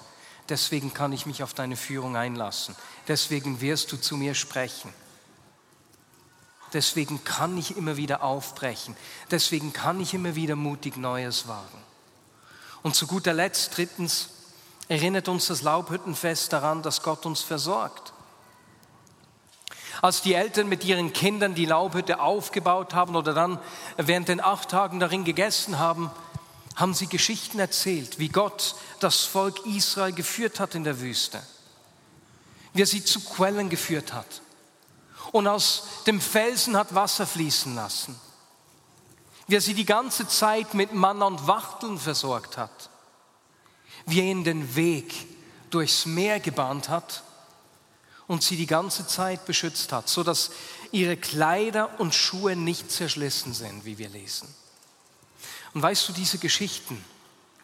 Deswegen 0.47 0.93
kann 0.93 1.11
ich 1.11 1.25
mich 1.25 1.43
auf 1.43 1.53
deine 1.53 1.75
Führung 1.75 2.15
einlassen. 2.15 2.75
Deswegen 3.07 3.59
wirst 3.59 3.91
du 3.91 3.97
zu 3.97 4.15
mir 4.15 4.35
sprechen. 4.35 4.93
Deswegen 6.71 7.23
kann 7.23 7.57
ich 7.57 7.75
immer 7.77 7.97
wieder 7.97 8.23
aufbrechen. 8.23 8.95
Deswegen 9.31 9.73
kann 9.73 9.99
ich 9.99 10.13
immer 10.13 10.35
wieder 10.35 10.55
mutig 10.55 10.97
Neues 10.97 11.47
wagen. 11.47 11.83
Und 12.83 12.95
zu 12.95 13.07
guter 13.07 13.33
Letzt, 13.33 13.75
drittens, 13.75 14.29
erinnert 14.87 15.27
uns 15.27 15.47
das 15.47 15.63
Laubhüttenfest 15.63 16.53
daran, 16.53 16.83
dass 16.83 17.01
Gott 17.01 17.25
uns 17.25 17.41
versorgt. 17.41 18.13
Als 20.05 20.21
die 20.21 20.35
Eltern 20.35 20.69
mit 20.69 20.83
ihren 20.83 21.13
Kindern 21.13 21.55
die 21.55 21.65
Laubhütte 21.65 22.19
aufgebaut 22.19 22.93
haben 22.93 23.15
oder 23.15 23.33
dann 23.33 23.57
während 23.97 24.27
den 24.27 24.39
acht 24.39 24.69
Tagen 24.69 24.99
darin 24.99 25.23
gegessen 25.23 25.79
haben, 25.79 26.11
haben 26.75 26.93
sie 26.93 27.07
Geschichten 27.07 27.57
erzählt, 27.57 28.19
wie 28.19 28.29
Gott 28.29 28.75
das 28.99 29.23
Volk 29.23 29.65
Israel 29.65 30.13
geführt 30.13 30.59
hat 30.59 30.75
in 30.75 30.83
der 30.83 30.99
Wüste, 31.01 31.41
wie 32.73 32.83
er 32.83 32.85
sie 32.85 33.03
zu 33.03 33.19
Quellen 33.19 33.67
geführt 33.71 34.13
hat 34.13 34.43
und 35.31 35.47
aus 35.47 35.87
dem 36.05 36.21
Felsen 36.21 36.77
hat 36.77 36.93
Wasser 36.93 37.25
fließen 37.25 37.73
lassen, 37.73 38.15
wie 39.47 39.55
er 39.55 39.61
sie 39.61 39.73
die 39.73 39.85
ganze 39.85 40.27
Zeit 40.27 40.75
mit 40.75 40.93
Manna 40.93 41.25
und 41.25 41.47
Wachteln 41.47 41.97
versorgt 41.97 42.57
hat, 42.57 42.91
wie 44.05 44.19
er 44.19 44.25
ihnen 44.25 44.43
den 44.43 44.75
Weg 44.75 45.25
durchs 45.71 46.05
Meer 46.05 46.39
gebahnt 46.39 46.89
hat 46.89 47.23
und 48.27 48.43
sie 48.43 48.57
die 48.57 48.67
ganze 48.67 49.05
Zeit 49.07 49.45
beschützt 49.45 49.91
hat, 49.91 50.09
so 50.09 50.23
dass 50.23 50.51
ihre 50.91 51.17
Kleider 51.17 51.99
und 51.99 52.15
Schuhe 52.15 52.55
nicht 52.55 52.91
zerschlissen 52.91 53.53
sind, 53.53 53.85
wie 53.85 53.97
wir 53.97 54.09
lesen. 54.09 54.47
Und 55.73 55.81
weißt 55.81 56.07
du, 56.09 56.13
diese 56.13 56.37
Geschichten, 56.37 57.03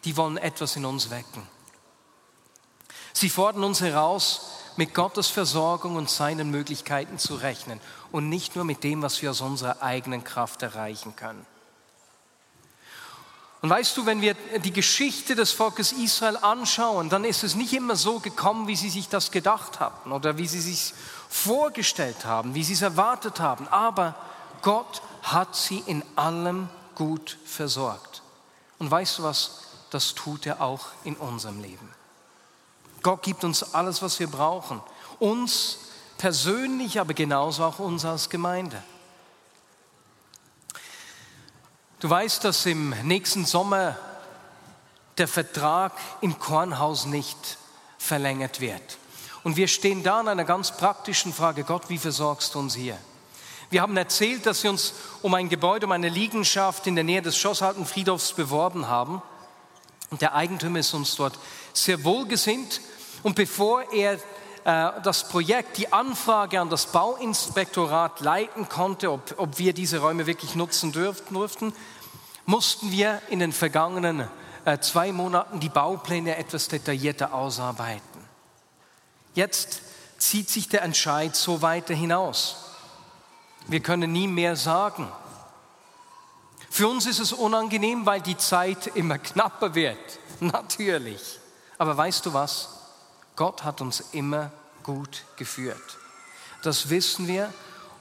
die 0.04 0.16
wollen 0.16 0.36
etwas 0.36 0.76
in 0.76 0.84
uns 0.84 1.10
wecken. 1.10 1.46
Sie 3.12 3.30
fordern 3.30 3.64
uns 3.64 3.80
heraus, 3.80 4.48
mit 4.76 4.94
Gottes 4.94 5.28
Versorgung 5.28 5.96
und 5.96 6.08
seinen 6.08 6.50
Möglichkeiten 6.50 7.18
zu 7.18 7.34
rechnen 7.34 7.80
und 8.10 8.28
nicht 8.28 8.56
nur 8.56 8.64
mit 8.64 8.84
dem, 8.84 9.02
was 9.02 9.20
wir 9.20 9.30
aus 9.30 9.42
unserer 9.42 9.82
eigenen 9.82 10.24
Kraft 10.24 10.62
erreichen 10.62 11.14
können. 11.14 11.46
Und 13.62 13.70
weißt 13.70 13.96
du, 13.96 14.06
wenn 14.06 14.20
wir 14.20 14.34
die 14.64 14.72
Geschichte 14.72 15.36
des 15.36 15.52
Volkes 15.52 15.92
Israel 15.92 16.36
anschauen, 16.36 17.08
dann 17.08 17.24
ist 17.24 17.44
es 17.44 17.54
nicht 17.54 17.72
immer 17.72 17.94
so 17.94 18.18
gekommen, 18.18 18.66
wie 18.66 18.74
sie 18.74 18.90
sich 18.90 19.08
das 19.08 19.30
gedacht 19.30 19.78
hatten 19.78 20.10
oder 20.10 20.36
wie 20.36 20.48
sie 20.48 20.60
sich 20.60 20.92
vorgestellt 21.28 22.24
haben, 22.24 22.56
wie 22.56 22.64
sie 22.64 22.72
es 22.72 22.82
erwartet 22.82 23.38
haben. 23.38 23.68
Aber 23.68 24.16
Gott 24.62 25.00
hat 25.22 25.54
sie 25.54 25.80
in 25.86 26.02
allem 26.16 26.68
gut 26.96 27.38
versorgt. 27.44 28.22
Und 28.80 28.90
weißt 28.90 29.18
du 29.18 29.22
was? 29.22 29.60
Das 29.90 30.14
tut 30.14 30.44
er 30.44 30.60
auch 30.60 30.86
in 31.04 31.14
unserem 31.14 31.62
Leben. 31.62 31.88
Gott 33.02 33.22
gibt 33.22 33.44
uns 33.44 33.74
alles, 33.74 34.02
was 34.02 34.18
wir 34.18 34.26
brauchen. 34.28 34.80
Uns 35.20 35.78
persönlich, 36.18 36.98
aber 36.98 37.14
genauso 37.14 37.62
auch 37.64 37.78
uns 37.78 38.04
als 38.04 38.28
Gemeinde. 38.28 38.82
Du 42.02 42.10
weißt, 42.10 42.42
dass 42.42 42.66
im 42.66 42.92
nächsten 43.04 43.46
Sommer 43.46 43.96
der 45.18 45.28
Vertrag 45.28 45.92
in 46.20 46.36
Kornhaus 46.36 47.06
nicht 47.06 47.58
verlängert 47.96 48.60
wird. 48.60 48.98
Und 49.44 49.56
wir 49.56 49.68
stehen 49.68 50.02
da 50.02 50.18
an 50.18 50.26
einer 50.26 50.42
ganz 50.42 50.76
praktischen 50.76 51.32
Frage, 51.32 51.62
Gott, 51.62 51.90
wie 51.90 51.98
versorgst 51.98 52.56
du 52.56 52.58
uns 52.58 52.74
hier? 52.74 52.98
Wir 53.70 53.82
haben 53.82 53.96
erzählt, 53.96 54.46
dass 54.46 54.64
wir 54.64 54.70
uns 54.72 54.94
um 55.22 55.32
ein 55.34 55.48
Gebäude, 55.48 55.86
um 55.86 55.92
eine 55.92 56.08
Liegenschaft 56.08 56.88
in 56.88 56.96
der 56.96 57.04
Nähe 57.04 57.22
des 57.22 57.36
Schosshalten 57.36 57.86
Friedhofs 57.86 58.32
beworben 58.32 58.88
haben. 58.88 59.22
Und 60.10 60.22
der 60.22 60.34
Eigentümer 60.34 60.80
ist 60.80 60.94
uns 60.94 61.14
dort 61.14 61.38
sehr 61.72 62.02
wohlgesinnt. 62.02 62.80
Und 63.22 63.36
bevor 63.36 63.92
er 63.92 64.18
das 64.64 65.28
Projekt, 65.28 65.78
die 65.78 65.92
Anfrage 65.92 66.60
an 66.60 66.70
das 66.70 66.86
Bauinspektorat 66.86 68.20
leiten 68.20 68.68
konnte, 68.68 69.10
ob, 69.10 69.34
ob 69.36 69.58
wir 69.58 69.72
diese 69.72 69.98
Räume 69.98 70.26
wirklich 70.26 70.54
nutzen 70.54 70.92
durften, 70.92 71.72
mussten 72.46 72.92
wir 72.92 73.20
in 73.28 73.40
den 73.40 73.52
vergangenen 73.52 74.28
äh, 74.64 74.78
zwei 74.78 75.12
Monaten 75.12 75.60
die 75.60 75.68
Baupläne 75.68 76.36
etwas 76.36 76.68
detaillierter 76.68 77.34
ausarbeiten. 77.34 78.02
Jetzt 79.34 79.82
zieht 80.18 80.48
sich 80.48 80.68
der 80.68 80.82
Entscheid 80.82 81.34
so 81.34 81.62
weiter 81.62 81.94
hinaus. 81.94 82.56
Wir 83.66 83.80
können 83.80 84.12
nie 84.12 84.28
mehr 84.28 84.56
sagen. 84.56 85.10
Für 86.70 86.88
uns 86.88 87.06
ist 87.06 87.18
es 87.18 87.32
unangenehm, 87.32 88.06
weil 88.06 88.20
die 88.20 88.36
Zeit 88.36 88.88
immer 88.88 89.18
knapper 89.18 89.74
wird. 89.74 89.98
Natürlich. 90.40 91.38
Aber 91.78 91.96
weißt 91.96 92.24
du 92.26 92.32
was? 92.32 92.81
Gott 93.36 93.64
hat 93.64 93.80
uns 93.80 94.00
immer 94.12 94.50
gut 94.82 95.24
geführt. 95.36 95.98
Das 96.62 96.90
wissen 96.90 97.26
wir 97.26 97.52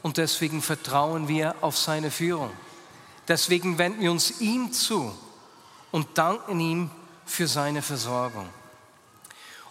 und 0.01 0.17
deswegen 0.17 0.61
vertrauen 0.61 1.27
wir 1.27 1.55
auf 1.61 1.77
seine 1.77 2.11
Führung. 2.11 2.51
Deswegen 3.27 3.77
wenden 3.77 4.01
wir 4.01 4.11
uns 4.11 4.41
ihm 4.41 4.73
zu 4.73 5.15
und 5.91 6.17
danken 6.17 6.59
ihm 6.59 6.89
für 7.25 7.47
seine 7.47 7.81
Versorgung. 7.81 8.49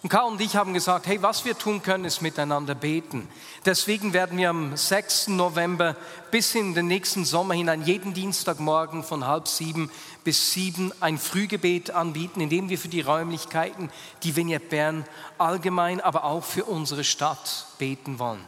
Und 0.03 0.09
Karl 0.09 0.31
und 0.31 0.41
ich 0.41 0.55
haben 0.55 0.73
gesagt, 0.73 1.05
hey, 1.05 1.21
was 1.21 1.45
wir 1.45 1.55
tun 1.55 1.83
können, 1.83 2.05
ist 2.05 2.23
miteinander 2.23 2.73
beten. 2.73 3.27
Deswegen 3.65 4.13
werden 4.13 4.35
wir 4.39 4.49
am 4.49 4.75
6. 4.75 5.27
November 5.27 5.95
bis 6.31 6.55
in 6.55 6.73
den 6.73 6.87
nächsten 6.87 7.23
Sommer 7.23 7.53
hinein 7.53 7.83
jeden 7.83 8.15
Dienstagmorgen 8.15 9.03
von 9.03 9.27
halb 9.27 9.47
sieben 9.47 9.91
bis 10.23 10.53
sieben 10.53 10.91
ein 11.01 11.19
Frühgebet 11.19 11.91
anbieten, 11.91 12.41
indem 12.41 12.69
wir 12.69 12.79
für 12.79 12.87
die 12.87 13.01
Räumlichkeiten, 13.01 13.91
die 14.23 14.35
Vignette 14.35 14.65
Bern 14.67 15.05
allgemein, 15.37 16.01
aber 16.01 16.23
auch 16.23 16.43
für 16.43 16.65
unsere 16.65 17.03
Stadt 17.03 17.67
beten 17.77 18.17
wollen. 18.17 18.43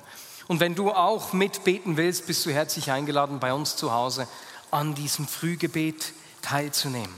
Und 0.47 0.60
wenn 0.60 0.73
du 0.73 0.91
auch 0.91 1.34
mitbeten 1.34 1.97
willst, 1.97 2.25
bist 2.25 2.45
du 2.45 2.51
herzlich 2.51 2.91
eingeladen, 2.91 3.39
bei 3.39 3.54
uns 3.54 3.75
zu 3.75 3.91
Hause 3.91 4.27
an 4.71 4.95
diesem 4.95 5.27
Frühgebet 5.27 6.13
teilzunehmen. 6.41 7.13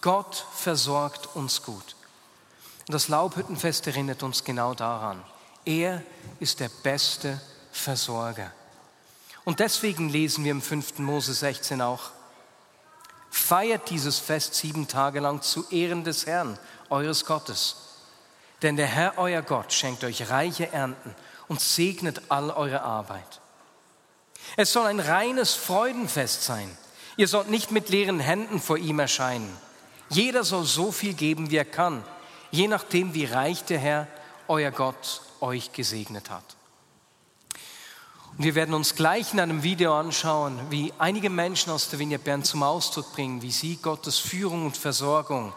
Gott 0.00 0.46
versorgt 0.54 1.34
uns 1.34 1.62
gut. 1.62 1.96
Und 2.86 2.92
das 2.92 3.08
Laubhüttenfest 3.08 3.86
erinnert 3.86 4.22
uns 4.22 4.44
genau 4.44 4.74
daran. 4.74 5.22
Er 5.64 6.02
ist 6.40 6.60
der 6.60 6.70
beste 6.82 7.40
Versorger. 7.72 8.52
Und 9.44 9.60
deswegen 9.60 10.10
lesen 10.10 10.44
wir 10.44 10.52
im 10.52 10.62
5. 10.62 10.98
Mose 10.98 11.32
16 11.32 11.80
auch, 11.80 12.10
feiert 13.30 13.90
dieses 13.90 14.18
Fest 14.18 14.54
sieben 14.54 14.86
Tage 14.86 15.20
lang 15.20 15.40
zu 15.42 15.66
Ehren 15.70 16.04
des 16.04 16.26
Herrn, 16.26 16.58
eures 16.90 17.24
Gottes. 17.24 17.76
Denn 18.62 18.76
der 18.76 18.86
Herr, 18.86 19.18
euer 19.18 19.42
Gott, 19.42 19.72
schenkt 19.72 20.04
euch 20.04 20.30
reiche 20.30 20.72
Ernten 20.72 21.14
und 21.48 21.60
segnet 21.60 22.22
all 22.28 22.50
eure 22.50 22.82
Arbeit. 22.82 23.40
Es 24.56 24.72
soll 24.72 24.86
ein 24.86 25.00
reines 25.00 25.54
Freudenfest 25.54 26.44
sein. 26.44 26.70
Ihr 27.16 27.28
sollt 27.28 27.48
nicht 27.48 27.70
mit 27.70 27.88
leeren 27.88 28.20
Händen 28.20 28.60
vor 28.60 28.76
ihm 28.76 28.98
erscheinen. 28.98 29.54
Jeder 30.10 30.44
soll 30.44 30.64
so 30.64 30.92
viel 30.92 31.14
geben, 31.14 31.50
wie 31.50 31.56
er 31.56 31.64
kann 31.64 32.04
je 32.54 32.68
nachdem, 32.68 33.14
wie 33.14 33.24
reich 33.24 33.64
der 33.64 33.78
Herr, 33.78 34.06
euer 34.46 34.70
Gott, 34.70 35.22
euch 35.40 35.72
gesegnet 35.72 36.30
hat. 36.30 36.44
Und 38.36 38.44
wir 38.44 38.54
werden 38.54 38.74
uns 38.74 38.94
gleich 38.94 39.32
in 39.32 39.40
einem 39.40 39.62
Video 39.62 39.94
anschauen, 39.94 40.58
wie 40.70 40.92
einige 40.98 41.30
Menschen 41.30 41.72
aus 41.72 41.88
der 41.88 41.98
Vignette 41.98 42.24
Bern 42.24 42.44
zum 42.44 42.62
Ausdruck 42.62 43.12
bringen, 43.12 43.42
wie 43.42 43.50
sie 43.50 43.76
Gottes 43.76 44.18
Führung 44.18 44.66
und 44.66 44.76
Versorgung 44.76 45.52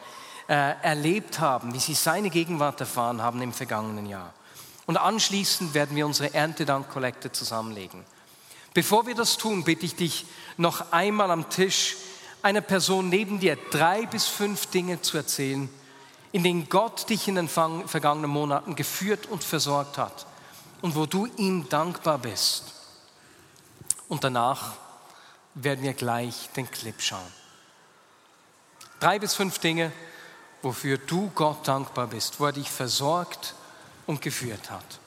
äh, 0.48 0.74
erlebt 0.82 1.40
haben, 1.40 1.74
wie 1.74 1.80
sie 1.80 1.94
seine 1.94 2.30
Gegenwart 2.30 2.80
erfahren 2.80 3.22
haben 3.22 3.42
im 3.42 3.54
vergangenen 3.54 4.08
Jahr. 4.08 4.34
Und 4.88 4.98
anschließend 4.98 5.74
werden 5.74 5.96
wir 5.96 6.06
unsere 6.06 6.34
Erntedankkollekte 6.34 7.32
zusammenlegen. 7.32 8.06
Bevor 8.74 9.06
wir 9.06 9.16
das 9.16 9.38
tun, 9.38 9.64
bitte 9.64 9.86
ich 9.86 9.96
dich 9.96 10.26
noch 10.58 10.92
einmal 10.92 11.30
am 11.30 11.50
Tisch 11.50 11.96
einer 12.42 12.62
Person 12.62 13.10
neben 13.10 13.40
dir 13.40 13.58
drei 13.72 14.06
bis 14.06 14.28
fünf 14.28 14.68
Dinge 14.68 15.02
zu 15.02 15.18
erzählen, 15.18 15.70
in 16.32 16.44
denen 16.44 16.70
Gott 16.70 17.10
dich 17.10 17.28
in 17.28 17.36
den 17.36 17.48
vergangenen 17.48 18.30
Monaten 18.30 18.76
geführt 18.76 19.26
und 19.28 19.44
versorgt 19.44 19.98
hat 19.98 20.26
und 20.82 20.96
wo 20.96 21.06
du 21.06 21.26
ihm 21.38 21.68
dankbar 21.70 22.18
bist. 22.18 22.74
Und 24.08 24.24
danach 24.24 24.74
werden 25.54 25.84
wir 25.84 25.94
gleich 25.94 26.50
den 26.56 26.70
Clip 26.70 27.02
schauen. 27.02 27.32
Drei 29.00 29.20
bis 29.20 29.36
fünf 29.36 29.60
Dinge, 29.60 29.92
wofür 30.62 30.98
du 30.98 31.32
Gott 31.36 31.68
dankbar 31.68 32.08
bist, 32.08 32.40
wo 32.40 32.46
er 32.46 32.52
dich 32.52 32.70
versorgt 32.70 33.54
und 34.06 34.22
geführt 34.22 34.72
hat. 34.72 35.00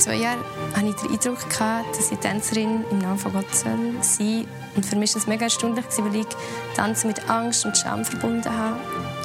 Zwei 0.00 0.16
Jahren 0.16 0.40
hatte 0.74 0.86
ich 0.86 0.96
den 0.96 1.12
Eindruck, 1.12 1.46
dass 1.92 2.10
ich 2.10 2.18
Tänzerin 2.18 2.84
im 2.90 2.98
Namen 2.98 3.18
von 3.18 3.32
Gott 3.32 3.54
soll. 3.54 3.94
Und 4.74 4.86
für 4.86 4.96
mich 4.96 5.14
war 5.14 5.20
es 5.20 5.26
mega 5.26 5.44
erstaunlich, 5.44 5.84
weil 5.98 6.16
ich 6.16 6.26
Tanzen 6.74 7.08
mit 7.08 7.28
Angst 7.28 7.66
und 7.66 7.76
Scham 7.76 8.04
verbunden 8.04 8.50
habe. 8.50 8.76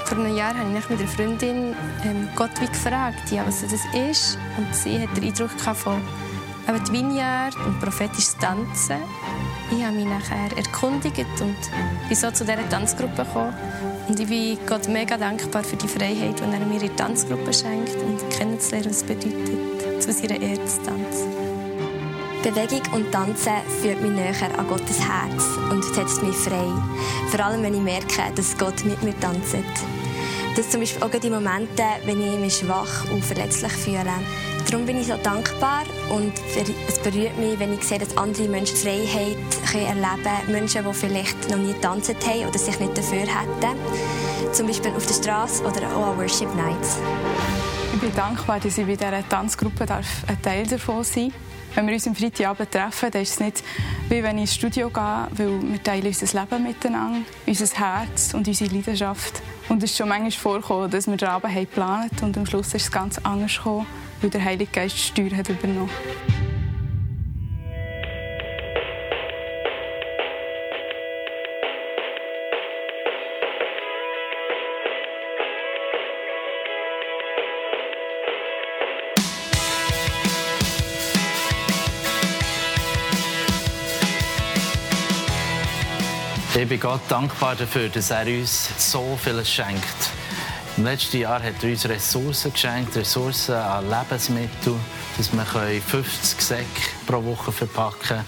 Vor 0.05 0.17
einem 0.17 0.35
Jahr 0.35 0.55
habe 0.55 0.69
ich 0.77 0.89
mit 0.89 0.99
einer 0.99 1.07
Freundin 1.07 1.75
ähm, 2.03 2.27
Gott 2.35 2.51
wie 2.59 2.67
gefragt, 2.67 3.31
ja, 3.31 3.45
was 3.47 3.61
das 3.61 3.73
ist. 3.73 4.37
Und 4.57 4.75
sie 4.75 4.99
hat 4.99 5.15
den 5.15 5.23
Eindruck 5.23 5.51
von 5.51 6.01
eben 6.67 6.83
die 6.83 6.91
Vineyard 6.91 7.55
und 7.65 7.79
prophetisches 7.79 8.37
Tanzen. 8.37 8.97
Ich 9.71 9.83
habe 9.83 9.95
mich 9.95 10.05
nachher 10.05 10.55
erkundigt 10.57 11.25
und 11.39 11.55
bin 12.07 12.17
so 12.17 12.29
zu 12.31 12.43
dieser 12.43 12.67
Tanzgruppe 12.69 13.23
gekommen. 13.23 13.53
Und 14.07 14.19
ich 14.19 14.27
bin 14.27 14.57
Gott 14.67 14.87
mega 14.87 15.17
dankbar 15.17 15.63
für 15.63 15.75
die 15.75 15.87
Freiheit, 15.87 16.39
die 16.39 16.43
er 16.43 16.65
mir 16.65 16.75
in 16.75 16.79
der 16.79 16.95
Tanzgruppe 16.95 17.53
schenkt 17.53 17.95
und 17.95 18.29
kennenzulernen, 18.29 18.89
was 18.89 18.97
es 18.97 19.03
bedeutet, 19.03 19.74
zu 19.99 20.11
seiner 20.11 20.39
tanzen. 20.39 21.45
Bewegung 22.43 22.81
und 22.93 23.11
Tanzen 23.11 23.53
führt 23.81 24.01
mich 24.01 24.11
näher 24.11 24.35
an 24.57 24.67
Gottes 24.67 24.99
Herz 24.99 25.45
und 25.71 25.83
setzt 25.83 26.21
mich 26.21 26.35
frei. 26.35 26.67
Vor 27.31 27.43
allem, 27.43 27.63
wenn 27.63 27.73
ich 27.73 27.81
merke, 27.81 28.21
dass 28.35 28.55
Gott 28.55 28.85
mit 28.85 29.01
mir 29.01 29.19
tanzt. 29.19 29.55
Das 30.55 30.69
zum 30.69 30.79
Beispiel 30.79 31.03
auch 31.03 31.09
die 31.09 31.29
Momente, 31.29 31.83
wenn 32.05 32.21
ich 32.21 32.39
mich 32.39 32.57
schwach 32.57 33.09
und 33.11 33.25
verletzlich 33.25 33.71
fühle. 33.71 34.05
Darum 34.69 34.85
bin 34.85 35.01
ich 35.01 35.07
so 35.07 35.17
dankbar 35.17 35.83
und 36.09 36.33
es 36.87 36.99
berührt 36.99 37.37
mich, 37.37 37.59
wenn 37.59 37.73
ich 37.73 37.83
sehe, 37.83 37.99
dass 37.99 38.15
andere 38.15 38.47
Menschen 38.47 38.77
Freiheit 38.77 39.37
erleben 39.73 40.01
können. 40.03 40.51
Menschen, 40.51 40.85
die 40.87 40.93
vielleicht 40.93 41.49
noch 41.49 41.57
nie 41.57 41.73
getanzt 41.73 42.15
haben 42.27 42.47
oder 42.47 42.59
sich 42.59 42.79
nicht 42.79 42.97
dafür 42.97 43.19
hätten. 43.19 44.53
Zum 44.53 44.67
Beispiel 44.67 44.91
auf 44.91 45.05
der 45.05 45.13
Straße 45.15 45.63
oder 45.63 45.95
auch 45.95 46.11
an 46.11 46.17
Worship 46.19 46.53
Nights. 46.55 46.99
Ich 47.95 48.01
bin 48.01 48.13
dankbar, 48.13 48.59
dass 48.59 48.77
ich 48.77 48.85
bei 48.85 48.97
dieser 48.97 49.27
Tanzgruppe 49.29 49.85
ein 49.89 50.41
Teil 50.41 50.67
davon 50.67 51.01
sein 51.05 51.29
darf. 51.29 51.75
Wenn 51.75 51.87
wir 51.87 51.93
uns 51.93 52.05
am 52.05 52.13
Freitagabend 52.13 52.69
treffen, 52.69 53.09
dann 53.09 53.21
ist 53.21 53.31
es 53.31 53.39
nicht 53.39 53.63
wie 54.09 54.21
wenn 54.21 54.35
ich 54.35 54.41
ins 54.41 54.55
Studio 54.55 54.89
gehe, 54.89 55.27
weil 55.31 55.61
wir 55.61 55.81
teilen 55.81 56.07
unser 56.07 56.41
Leben 56.41 56.63
miteinander, 56.63 57.21
unser 57.47 57.79
Herz 57.79 58.33
und 58.33 58.49
unsere 58.49 58.73
Leidenschaft. 58.73 59.41
Und 59.69 59.81
es 59.81 59.91
ist 59.91 59.97
schon 59.97 60.09
manchmal 60.09 60.31
vorgekommen, 60.31 60.91
dass 60.91 61.07
wir 61.07 61.15
den 61.15 61.29
Abend 61.29 61.55
geplant 61.55 62.11
haben 62.17 62.27
und 62.27 62.37
am 62.37 62.45
Schluss 62.45 62.73
ist 62.73 62.83
es 62.83 62.91
ganz 62.91 63.17
anders 63.19 63.55
gekommen, 63.55 63.87
weil 64.19 64.29
der 64.29 64.43
Heilige 64.43 64.71
Geist 64.73 64.97
die 64.97 65.01
Steuer 65.01 65.37
hat 65.37 65.47
übernommen 65.47 65.89
hat. 65.89 66.44
Bin 86.75 86.81
Gott 86.81 87.01
dankbar 87.07 87.55
dafür, 87.55 87.87
dass 87.87 88.11
er 88.11 88.27
uns 88.27 88.69
so 88.91 89.17
vieles 89.23 89.49
schenkt. 89.49 90.09
Im 90.75 90.83
letzten 90.83 91.21
Jahr 91.21 91.41
hat 91.41 91.63
er 91.63 91.69
uns 91.69 91.87
Ressourcen 91.87 92.51
geschenkt, 92.51 92.97
Ressourcen 92.97 93.55
an 93.55 93.89
Lebensmitteln, 93.89 94.77
dass 95.15 95.31
wir 95.31 95.45
50 95.45 96.41
Säcke 96.41 96.65
pro 97.07 97.23
Woche 97.23 97.53
verpacken 97.53 97.99
können. 98.05 98.25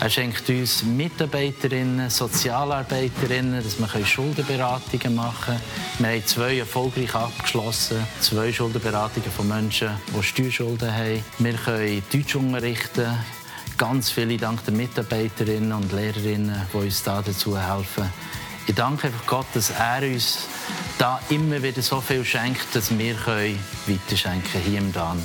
Er 0.00 0.08
schenkt 0.08 0.48
uns 0.48 0.82
Mitarbeiterinnen, 0.82 2.08
Sozialarbeiterinnen, 2.08 3.62
dass 3.62 3.78
wir 3.78 4.06
Schuldenberatungen 4.06 5.14
machen 5.14 5.44
können. 5.44 5.60
Wir 5.98 6.08
haben 6.08 6.26
zwei 6.26 6.58
erfolgreich 6.58 7.14
abgeschlossen, 7.14 7.98
zwei 8.20 8.50
Schuldenberatungen 8.50 9.30
von 9.30 9.46
Menschen, 9.46 9.90
die 10.16 10.22
Steuerschulden 10.22 10.90
haben. 10.90 11.22
Wir 11.38 11.52
können 11.52 12.02
Deutsch 12.10 12.34
unterrichten, 12.34 13.12
Ganz 13.76 14.08
viele 14.08 14.36
Dank 14.36 14.64
den 14.64 14.76
Mitarbeiterinnen 14.76 15.72
und 15.72 15.92
Lehrerinnen, 15.92 16.54
die 16.72 16.76
uns 16.76 17.02
da 17.02 17.20
dazu 17.22 17.58
helfen. 17.58 18.04
Ich 18.68 18.74
danke 18.74 19.08
einfach 19.08 19.26
Gott, 19.26 19.46
dass 19.52 19.70
er 19.70 20.02
uns 20.02 20.46
da 20.96 21.20
immer 21.28 21.60
wieder 21.60 21.82
so 21.82 22.00
viel 22.00 22.24
schenkt, 22.24 22.74
dass 22.74 22.96
wir 22.96 23.16
weiterschenken 23.26 24.50
können 24.52 24.64
hier 24.64 24.78
im 24.78 24.92
Dan. 24.92 25.20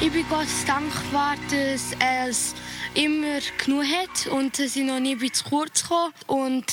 Ich 0.00 0.12
bin 0.12 0.28
Gott 0.28 0.46
dankbar, 0.66 1.36
dass 1.48 1.92
es 2.28 2.54
immer 2.94 3.40
genug 3.58 3.84
hat 3.84 4.28
und 4.28 4.58
dass 4.58 4.76
ich 4.76 4.84
noch 4.84 5.00
nie 5.00 5.18
zu 5.32 5.44
kurz 5.44 5.84
komme. 5.84 6.12
Und 6.26 6.64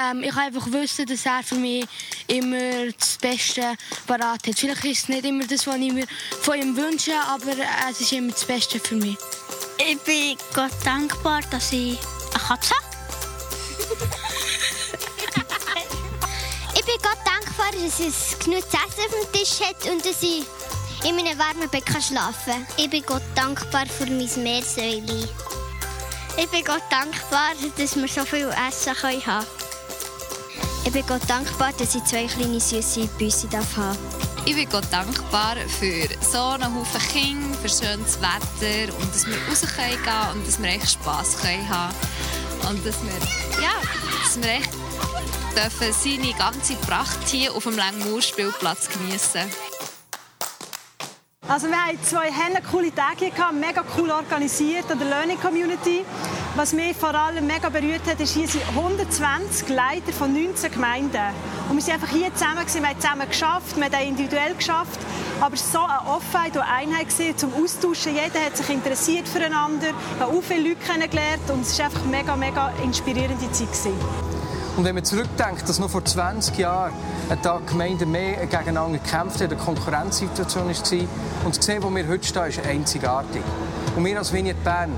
ähm, 0.00 0.22
ich 0.22 0.34
einfach 0.36 0.70
wissen, 0.72 1.04
dass 1.06 1.26
er 1.26 1.42
für 1.42 1.56
mich 1.56 1.84
immer 2.26 2.90
das 2.98 3.18
Beste 3.18 3.74
parat 4.06 4.46
hat. 4.46 4.58
Vielleicht 4.58 4.84
ist 4.84 5.04
es 5.04 5.08
nicht 5.08 5.24
immer 5.24 5.46
das, 5.46 5.66
was 5.66 5.76
ich 5.76 5.92
mir 5.92 6.06
von 6.40 6.60
ihm 6.60 6.76
wünsche, 6.76 7.14
aber 7.28 7.52
es 7.90 8.00
ist 8.00 8.12
immer 8.12 8.32
das 8.32 8.44
Beste 8.44 8.78
für 8.80 8.96
mich. 8.96 9.16
Ich 9.78 9.98
bin 10.00 10.36
Gott 10.54 10.72
dankbar, 10.84 11.40
dass 11.50 11.72
ich 11.72 11.98
eine 12.30 12.44
Katze 12.44 12.74
habe. 12.74 12.84
ich 16.74 16.84
bin 16.84 16.94
Gott 17.02 17.18
dankbar, 17.24 17.72
dass 17.72 18.00
es 18.00 18.38
genug 18.38 18.70
zu 18.70 18.76
essen 18.76 19.06
auf 19.06 19.10
dem 19.10 19.32
Tisch 19.32 19.60
hat 19.60 19.84
und 19.90 20.04
dass 20.04 20.22
ich 20.22 20.44
in 21.04 21.16
meinem 21.16 21.38
warmen 21.38 21.68
Bett 21.70 21.88
schlafen 21.88 22.52
kann. 22.52 22.66
Ich 22.76 22.88
bin 22.88 23.04
Gott 23.04 23.22
dankbar 23.34 23.86
für 23.86 24.06
mein 24.06 24.30
Meersäule. 24.42 25.28
Ich 26.36 26.48
bin 26.50 26.64
Gott 26.64 26.82
dankbar, 26.90 27.52
dass 27.78 27.96
wir 27.96 28.08
so 28.08 28.24
viel 28.24 28.50
Essen 28.68 28.94
haben 29.02 29.22
können. 29.22 29.46
Ich 30.84 30.92
bin 30.92 31.06
Gott 31.06 31.22
dankbar, 31.28 31.72
dass 31.78 31.94
ich 31.94 32.04
zwei 32.04 32.26
kleine 32.26 32.60
süße 32.60 33.06
Büsse 33.18 33.48
haben. 33.76 33.96
Ich 34.44 34.54
bin 34.54 34.68
Gott 34.68 34.84
dankbar 34.90 35.56
für 35.78 36.08
so 36.20 36.38
einen 36.38 36.74
Haufen 36.74 37.00
Kinder, 37.00 37.56
für 37.58 37.68
schönes 37.68 38.18
Wetter 38.20 38.94
und 38.98 39.14
dass 39.14 39.26
wir 39.26 39.36
raus 39.48 39.62
können 39.76 40.36
und 40.36 40.46
dass 40.46 40.60
wir 40.60 40.68
echt 40.70 40.90
Spass 40.90 41.36
haben 41.42 41.94
und 42.68 42.84
dass 42.84 42.96
wir, 43.02 43.62
ja, 43.62 43.80
dass 44.22 44.36
wir 44.42 44.50
echt 44.50 44.74
dürfen 45.56 45.92
seine 45.92 46.32
ganze 46.34 46.74
Pracht 46.86 47.28
hier 47.28 47.54
auf 47.54 47.62
dem 47.62 47.76
Langmauer-Spielplatz 47.76 48.88
genießen. 48.88 49.50
Also 51.46 51.68
wir 51.68 51.76
haben 51.76 52.02
zwei 52.02 52.30
coole 52.70 52.94
Tage 52.94 53.30
gehabt, 53.30 53.52
mega 53.52 53.84
cool 53.98 54.10
organisiert 54.10 54.90
an 54.90 54.98
der 54.98 55.08
Learning 55.08 55.38
Community. 55.38 56.02
Was 56.56 56.72
mich 56.72 56.96
vor 56.96 57.14
allem 57.14 57.46
mega 57.46 57.68
berührt 57.68 58.06
hat, 58.06 58.18
ist, 58.18 58.32
hier 58.32 58.48
sind 58.48 58.62
120 58.68 59.68
Leiter 59.68 60.12
von 60.12 60.32
19 60.32 60.72
Gemeinden. 60.72 61.20
Und 61.68 61.76
wir 61.76 61.82
sind 61.82 61.94
einfach 61.94 62.08
hier 62.08 62.34
zusammen, 62.34 62.60
gewesen. 62.60 62.80
wir 62.82 62.88
haben 62.88 63.00
zusammen 63.00 63.28
geschafft, 63.28 63.76
wir 63.76 63.84
haben 63.84 64.08
individuell 64.08 64.54
geschafft. 64.54 64.98
Aber 65.40 65.56
so 65.56 65.80
eine 65.80 66.06
Offenheit 66.06 66.56
und 66.56 66.62
Einheit 66.62 67.10
gewesen, 67.10 67.36
zum 67.36 67.52
Austauschen. 67.52 68.14
Jeder 68.14 68.46
hat 68.46 68.56
sich 68.56 68.70
interessiert 68.70 69.28
füreinander, 69.28 69.88
hat 70.18 70.28
auch 70.28 70.42
viele 70.42 70.70
Leute 70.70 70.80
kennengelernt 70.86 71.50
und 71.52 71.60
es 71.60 71.78
war 71.78 71.86
einfach 71.86 72.04
mega, 72.04 72.36
mega 72.36 72.72
inspirierende 72.82 73.52
Zeit. 73.52 73.68
Gewesen. 73.68 74.33
Und 74.76 74.84
wenn 74.84 74.96
man 74.96 75.04
zurückdenkt, 75.04 75.68
dass 75.68 75.78
noch 75.78 75.90
vor 75.90 76.04
20 76.04 76.58
Jahren 76.58 76.92
da 77.42 77.60
Gemeinden 77.64 78.10
mehr 78.10 78.44
gegeneinander 78.46 78.98
gekämpft 78.98 79.40
haben, 79.40 79.50
eine 79.50 79.56
Konkurrenzsituation 79.56 80.64
war 80.64 81.08
und 81.44 81.56
das 81.56 81.64
sehen, 81.64 81.82
wo 81.82 81.90
wir 81.90 82.08
heute 82.08 82.26
stehen, 82.26 82.46
ist 82.46 82.66
einzigartig. 82.66 83.42
Und 83.94 84.04
wir 84.04 84.18
als 84.18 84.32
Vignette 84.32 84.60
Bern 84.64 84.90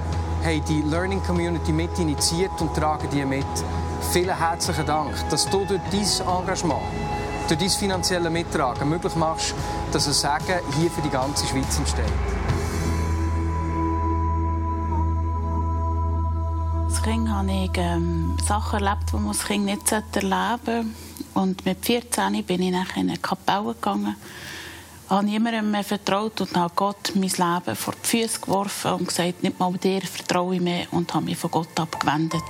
haben 0.42 0.64
die 0.64 0.80
Learning 0.80 1.22
Community 1.22 1.72
mit 1.72 1.98
initiiert 1.98 2.58
und 2.60 2.74
tragen 2.74 3.08
die 3.12 3.24
mit. 3.24 3.44
Vielen 4.12 4.38
herzlichen 4.38 4.86
Dank, 4.86 5.12
dass 5.28 5.44
du 5.50 5.64
durch 5.66 5.80
dein 5.90 6.38
Engagement, 6.38 6.82
durch 7.48 7.60
dein 7.60 7.70
finanzielle 7.70 8.30
Mittragen 8.30 8.88
möglich 8.88 9.14
machst, 9.14 9.54
dass 9.92 10.06
ein 10.06 10.14
Sagen 10.14 10.54
hier 10.78 10.90
für 10.90 11.02
die 11.02 11.10
ganze 11.10 11.46
Schweiz 11.46 11.76
entsteht. 11.76 12.35
Kind 17.06 17.28
habe 17.28 17.52
ich 17.52 17.70
ähm, 17.76 18.36
Sachen 18.44 18.82
erlebt, 18.82 19.12
die 19.12 19.16
man 19.16 19.28
als 19.28 19.44
Kind 19.44 19.64
nicht 19.64 19.92
erleben 19.92 20.26
sollte. 20.64 20.84
Und 21.34 21.64
mit 21.64 21.86
14 21.86 22.42
bin 22.42 22.62
ich 22.62 22.68
in 22.68 22.74
eine 22.74 23.16
Kapelle 23.18 23.74
gegangen 23.74 24.16
habe 25.08 25.24
niemandem 25.24 25.70
mehr 25.70 25.84
vertraut 25.84 26.40
und 26.40 26.56
habe 26.56 26.72
Gott 26.74 27.12
mein 27.14 27.30
Leben 27.30 27.76
vor 27.76 27.94
die 28.02 28.08
Füße 28.08 28.40
geworfen 28.40 28.90
und 28.94 29.06
gesagt, 29.06 29.40
nicht 29.40 29.56
mal 29.60 29.72
dir 29.74 30.00
vertraue 30.00 30.56
ich 30.56 30.60
mehr 30.60 30.88
und 30.90 31.14
habe 31.14 31.26
mich 31.26 31.36
von 31.36 31.52
Gott 31.52 31.78
abgewendet. 31.78 32.42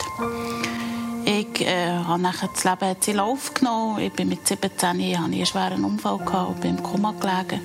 Ich 1.26 1.60
äh, 1.60 1.90
habe 1.90 2.22
nachher 2.22 2.48
das 2.48 2.64
Leben 2.64 2.96
in 3.06 3.16
Lauf 3.16 3.52
genommen. 3.52 3.98
Ich 3.98 4.12
bin 4.12 4.30
mit 4.30 4.48
17 4.48 4.88
hatte 4.88 5.22
einen 5.22 5.44
schweren 5.44 5.84
Unfall 5.84 6.16
gehabt 6.16 6.48
und 6.48 6.60
bin 6.62 6.78
im 6.78 6.82
Koma 6.82 7.12
gelegen. 7.12 7.60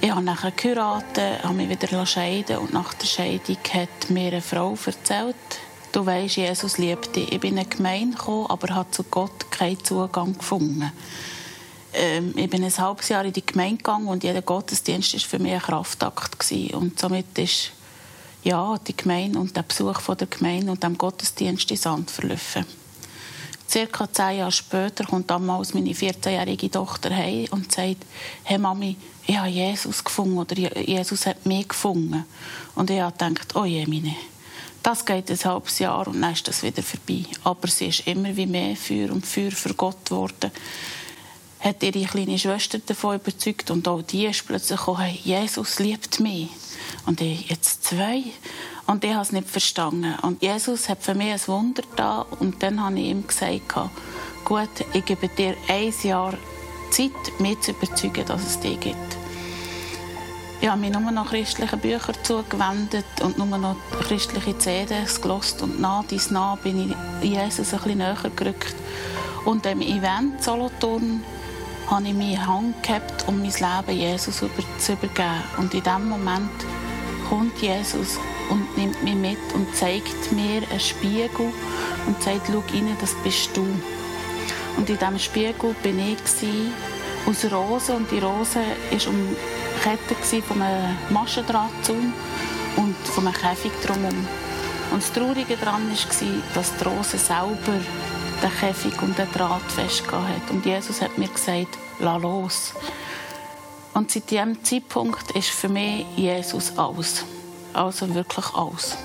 Ich 0.00 0.12
habe 0.12 0.22
nachher 0.22 0.52
geheiratet, 0.52 1.42
habe 1.42 1.54
mich 1.54 1.68
wieder 1.68 2.06
scheiden 2.06 2.58
und 2.58 2.72
nach 2.72 2.94
der 2.94 3.06
Scheidung 3.06 3.58
hat 3.72 4.10
mir 4.10 4.28
eine 4.28 4.40
Frau 4.40 4.78
erzählt, 4.86 5.34
du 5.92 6.06
weißt, 6.06 6.36
Jesus 6.36 6.78
liebt 6.78 7.16
dich. 7.16 7.32
Ich 7.32 7.40
bin 7.40 7.54
in 7.54 7.60
eine 7.60 7.68
Gemeinde 7.68 8.16
gekommen, 8.16 8.46
aber 8.48 8.74
habe 8.74 8.90
zu 8.90 9.04
Gott 9.04 9.50
keinen 9.50 9.82
Zugang 9.84 10.36
gefunden 10.36 10.92
ähm, 11.92 12.34
ich 12.36 12.48
bin 12.48 12.62
ein 12.62 12.76
halbes 12.76 13.08
Jahr 13.08 13.24
in 13.24 13.32
die 13.32 13.44
Gemeinde 13.44 13.78
gegangen 13.78 14.06
und 14.06 14.22
jeder 14.22 14.42
Gottesdienst 14.42 15.12
war 15.12 15.20
für 15.20 15.38
mich 15.38 15.52
ein 15.52 15.60
Kraftakt. 15.60 16.38
Gewesen. 16.38 16.74
Und 16.74 16.98
somit 16.98 17.36
ist 17.38 17.72
ja, 18.42 18.76
die 18.86 18.96
Gemeinde 18.96 19.38
und 19.38 19.56
der 19.56 19.62
Besuch 19.62 20.00
von 20.00 20.16
der 20.16 20.26
Gemeinde 20.26 20.72
und 20.72 20.82
dem 20.82 20.96
Gottesdienst 20.96 21.70
in 21.70 21.76
Sand 21.76 22.10
verlaufen. 22.10 22.64
Circa 23.68 24.10
zehn 24.10 24.38
Jahre 24.38 24.50
später 24.50 25.04
kommt 25.04 25.30
damals 25.30 25.74
meine 25.74 25.92
14-jährige 25.92 26.70
Tochter 26.70 27.14
heim 27.14 27.46
und 27.52 27.70
sagt, 27.70 28.04
hey 28.42 28.58
Mami, 28.58 28.96
ich 29.26 29.38
habe 29.38 29.48
Jesus 29.48 30.02
gefunden 30.02 30.38
oder 30.38 30.56
Jesus 30.56 31.26
hat 31.26 31.46
mich 31.46 31.68
gefunden. 31.68 32.24
Und 32.74 32.90
ich 32.90 32.96
gedacht, 32.96 33.54
oh 33.54 33.64
je, 33.64 33.86
meine, 33.86 34.16
das 34.82 35.04
geht 35.04 35.30
ein 35.30 35.38
halbes 35.44 35.78
Jahr 35.78 36.06
und 36.08 36.20
dann 36.20 36.32
ist 36.32 36.48
das 36.48 36.62
wieder 36.62 36.82
vorbei. 36.82 37.24
Aber 37.44 37.68
sie 37.68 37.88
ist 37.88 38.06
immer 38.06 38.34
wie 38.36 38.46
mehr 38.46 38.76
für 38.76 39.12
und 39.12 39.26
für 39.26 39.50
für 39.50 39.74
Gott 39.74 40.06
geworden 40.06 40.50
hat 41.60 41.82
ihre 41.82 42.04
kleine 42.04 42.38
Schwester 42.38 42.78
davon 42.78 43.16
überzeugt 43.16 43.70
und 43.70 43.86
auch 43.86 44.02
die 44.02 44.26
ist 44.26 44.46
plötzlich 44.46 44.78
gekommen, 44.78 45.00
hey, 45.00 45.20
Jesus 45.22 45.78
liebt 45.78 46.18
mich. 46.18 46.48
Und 47.06 47.20
ich, 47.20 47.50
jetzt 47.50 47.84
zwei. 47.84 48.24
Und 48.86 49.04
ich 49.04 49.12
habe 49.12 49.22
es 49.22 49.32
nicht 49.32 49.48
verstanden. 49.48 50.14
Und 50.22 50.42
Jesus 50.42 50.88
hat 50.88 51.02
für 51.02 51.14
mich 51.14 51.32
ein 51.32 51.46
Wunder 51.46 51.82
da 51.96 52.26
und 52.40 52.62
dann 52.62 52.82
habe 52.82 52.98
ich 52.98 53.06
ihm 53.06 53.26
gesagt, 53.26 53.74
gut, 54.44 54.70
ich 54.94 55.04
gebe 55.04 55.28
dir 55.28 55.54
ein 55.68 55.92
Jahr 56.02 56.34
Zeit, 56.90 57.10
mich 57.38 57.60
zu 57.60 57.72
überzeugen, 57.72 58.24
dass 58.26 58.46
es 58.46 58.60
dich 58.60 58.80
gibt. 58.80 59.19
Ich 60.62 60.68
habe 60.68 60.78
mich 60.78 60.92
nur 60.92 61.10
noch 61.10 61.30
christlichen 61.30 61.78
Büchern 61.78 62.14
zugewendet 62.22 63.06
und 63.22 63.38
nur 63.38 63.56
noch 63.56 63.76
christliche 64.02 64.58
CDs 64.58 65.18
gelost 65.18 65.62
und 65.62 65.80
nach 65.80 66.04
dies 66.04 66.30
nach 66.30 66.58
bin 66.58 66.90
ich 67.22 67.30
Jesus 67.30 67.72
ein 67.72 67.80
bisschen 67.80 67.98
näher 67.98 68.16
gerückt. 68.36 68.74
Und 69.46 69.64
im 69.64 69.80
Event 69.80 70.42
Solothurn 70.44 71.24
habe 71.88 72.08
ich 72.08 72.12
meine 72.12 72.46
Hand 72.46 72.82
gehabt, 72.82 73.26
um 73.26 73.38
mein 73.38 73.50
Leben 73.50 73.98
Jesus 73.98 74.36
zu 74.36 74.92
übergeben. 74.92 75.42
Und 75.56 75.72
in 75.72 75.82
diesem 75.82 76.08
Moment 76.10 76.50
kommt 77.30 77.56
Jesus 77.62 78.18
und 78.50 78.76
nimmt 78.76 79.02
mich 79.02 79.14
mit 79.14 79.54
und 79.54 79.74
zeigt 79.74 80.30
mir 80.30 80.62
einen 80.70 80.78
Spiegel 80.78 81.52
und 82.06 82.22
sagt, 82.22 82.48
schau 82.48 82.62
rein, 82.70 82.96
das 83.00 83.14
bist 83.24 83.56
du. 83.56 83.66
Und 84.76 84.90
in 84.90 84.98
diesem 84.98 85.18
Spiegel 85.18 85.74
bin 85.82 85.98
ich 85.98 86.18
aus 87.26 87.50
Rosen 87.50 87.96
und 87.96 88.10
die 88.10 88.18
Rose 88.18 88.60
war 88.90 88.98
umkettet 89.80 90.44
von 90.44 90.60
einem 90.60 90.96
Maschendrahtzaun 91.10 92.12
und 92.76 92.96
von 93.08 93.26
einem 93.26 93.36
Käfig 93.36 93.72
drumherum. 93.84 94.26
Und 94.90 95.02
das 95.02 95.12
Traurige 95.12 95.56
daran 95.56 95.88
war, 95.88 96.42
dass 96.54 96.76
die 96.76 96.84
Rose 96.84 97.18
selber 97.18 97.80
den 98.42 98.50
Käfig 98.58 99.00
und 99.02 99.18
den 99.18 99.30
Draht 99.32 99.70
festgehalten 99.72 100.42
hat. 100.42 100.50
Und 100.50 100.66
Jesus 100.66 101.00
hat 101.00 101.16
mir 101.16 101.28
gesagt, 101.28 101.78
lass 101.98 102.22
los. 102.22 102.74
Und 103.94 104.10
seit 104.10 104.30
diesem 104.30 104.62
Zeitpunkt 104.64 105.30
ist 105.32 105.48
für 105.48 105.68
mich 105.68 106.04
Jesus 106.16 106.76
alles. 106.76 107.24
Also 107.72 108.12
wirklich 108.14 108.54
alles. 108.54 108.96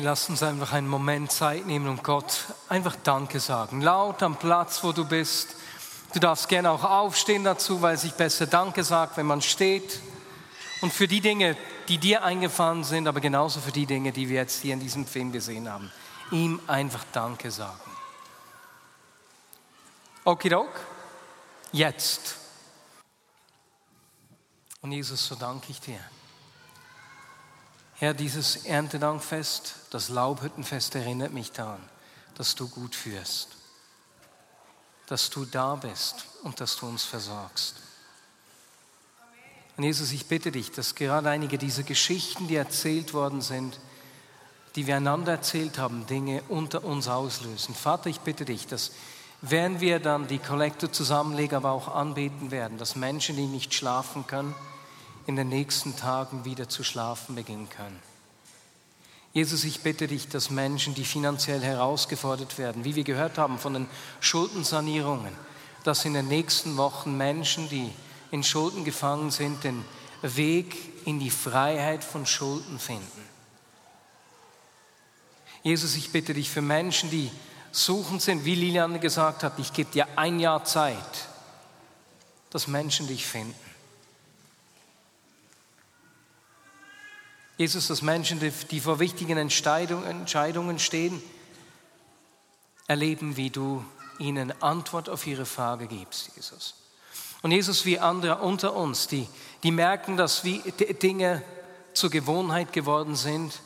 Hey, 0.00 0.06
lass 0.06 0.30
uns 0.30 0.42
einfach 0.42 0.72
einen 0.72 0.88
Moment 0.88 1.30
Zeit 1.30 1.66
nehmen 1.66 1.86
und 1.86 2.02
Gott 2.02 2.46
einfach 2.70 2.96
Danke 3.04 3.38
sagen. 3.38 3.82
Laut 3.82 4.22
am 4.22 4.38
Platz, 4.38 4.82
wo 4.82 4.92
du 4.92 5.04
bist. 5.04 5.54
Du 6.14 6.20
darfst 6.20 6.48
gerne 6.48 6.70
auch 6.70 6.84
aufstehen 6.84 7.44
dazu, 7.44 7.82
weil 7.82 7.98
sich 7.98 8.14
besser 8.14 8.46
Danke 8.46 8.82
sagt, 8.82 9.18
wenn 9.18 9.26
man 9.26 9.42
steht. 9.42 10.00
Und 10.80 10.90
für 10.90 11.06
die 11.06 11.20
Dinge, 11.20 11.54
die 11.88 11.98
dir 11.98 12.24
eingefallen 12.24 12.82
sind, 12.82 13.08
aber 13.08 13.20
genauso 13.20 13.60
für 13.60 13.72
die 13.72 13.84
Dinge, 13.84 14.10
die 14.10 14.30
wir 14.30 14.36
jetzt 14.36 14.62
hier 14.62 14.72
in 14.72 14.80
diesem 14.80 15.04
Film 15.04 15.32
gesehen 15.32 15.70
haben. 15.70 15.92
Ihm 16.30 16.60
einfach 16.66 17.04
Danke 17.12 17.50
sagen. 17.50 17.90
Okidok, 20.24 20.80
jetzt. 21.72 22.36
Und 24.80 24.92
Jesus, 24.92 25.26
so 25.26 25.34
danke 25.34 25.66
ich 25.68 25.80
dir. 25.82 26.00
Herr, 28.00 28.14
dieses 28.14 28.64
Erntedankfest, 28.64 29.74
das 29.90 30.08
Laubhüttenfest 30.08 30.94
erinnert 30.94 31.34
mich 31.34 31.52
daran, 31.52 31.82
dass 32.34 32.54
du 32.54 32.66
gut 32.66 32.94
führst, 32.94 33.48
dass 35.06 35.28
du 35.28 35.44
da 35.44 35.74
bist 35.74 36.24
und 36.42 36.62
dass 36.62 36.78
du 36.78 36.86
uns 36.86 37.04
versorgst. 37.04 37.74
Und 39.76 39.84
Jesus, 39.84 40.12
ich 40.12 40.24
bitte 40.24 40.50
dich, 40.50 40.70
dass 40.72 40.94
gerade 40.94 41.28
einige 41.28 41.58
dieser 41.58 41.82
Geschichten, 41.82 42.48
die 42.48 42.56
erzählt 42.56 43.12
worden 43.12 43.42
sind, 43.42 43.78
die 44.76 44.86
wir 44.86 44.96
einander 44.96 45.32
erzählt 45.32 45.76
haben, 45.76 46.06
Dinge 46.06 46.42
unter 46.48 46.84
uns 46.84 47.06
auslösen. 47.06 47.74
Vater, 47.74 48.08
ich 48.08 48.20
bitte 48.20 48.46
dich, 48.46 48.66
dass 48.66 48.92
während 49.42 49.82
wir 49.82 50.00
dann 50.00 50.26
die 50.26 50.38
Kollekte 50.38 50.90
zusammenlegen, 50.90 51.54
aber 51.54 51.72
auch 51.72 51.94
anbeten 51.94 52.50
werden, 52.50 52.78
dass 52.78 52.96
Menschen, 52.96 53.36
die 53.36 53.44
nicht 53.44 53.74
schlafen 53.74 54.26
können, 54.26 54.54
in 55.30 55.36
den 55.36 55.48
nächsten 55.48 55.96
Tagen 55.96 56.44
wieder 56.44 56.68
zu 56.68 56.82
schlafen 56.82 57.36
beginnen 57.36 57.68
können. 57.70 58.00
Jesus, 59.32 59.62
ich 59.62 59.80
bitte 59.80 60.08
dich, 60.08 60.28
dass 60.28 60.50
Menschen, 60.50 60.94
die 60.96 61.04
finanziell 61.04 61.60
herausgefordert 61.60 62.58
werden, 62.58 62.84
wie 62.84 62.96
wir 62.96 63.04
gehört 63.04 63.38
haben 63.38 63.60
von 63.60 63.74
den 63.74 63.86
Schuldensanierungen, 64.18 65.32
dass 65.84 66.04
in 66.04 66.14
den 66.14 66.26
nächsten 66.26 66.76
Wochen 66.76 67.16
Menschen, 67.16 67.68
die 67.68 67.92
in 68.32 68.42
Schulden 68.42 68.84
gefangen 68.84 69.30
sind, 69.30 69.62
den 69.62 69.84
Weg 70.22 71.06
in 71.06 71.20
die 71.20 71.30
Freiheit 71.30 72.02
von 72.02 72.26
Schulden 72.26 72.80
finden. 72.80 73.28
Jesus, 75.62 75.94
ich 75.94 76.10
bitte 76.10 76.34
dich 76.34 76.50
für 76.50 76.62
Menschen, 76.62 77.08
die 77.08 77.30
suchend 77.70 78.20
sind, 78.20 78.44
wie 78.44 78.56
Lilian 78.56 79.00
gesagt 79.00 79.44
hat, 79.44 79.60
ich 79.60 79.72
gebe 79.72 79.92
dir 79.92 80.08
ein 80.16 80.40
Jahr 80.40 80.64
Zeit, 80.64 81.28
dass 82.50 82.66
Menschen 82.66 83.06
dich 83.06 83.26
finden. 83.26 83.69
Jesus, 87.60 87.88
dass 87.88 88.00
Menschen, 88.00 88.40
die 88.70 88.80
vor 88.80 89.00
wichtigen 89.00 89.36
Entscheidungen 89.36 90.78
stehen, 90.78 91.22
erleben, 92.86 93.36
wie 93.36 93.50
du 93.50 93.84
ihnen 94.18 94.50
Antwort 94.62 95.10
auf 95.10 95.26
ihre 95.26 95.44
Frage 95.44 95.86
gibst, 95.86 96.30
Jesus. 96.36 96.76
Und 97.42 97.50
Jesus, 97.50 97.84
wie 97.84 97.98
andere 97.98 98.36
unter 98.36 98.74
uns, 98.74 99.08
die, 99.08 99.28
die 99.62 99.72
merken, 99.72 100.16
dass 100.16 100.42
wie 100.42 100.60
Dinge 101.02 101.42
zur 101.92 102.08
Gewohnheit 102.08 102.72
geworden 102.72 103.14
sind, 103.14 103.60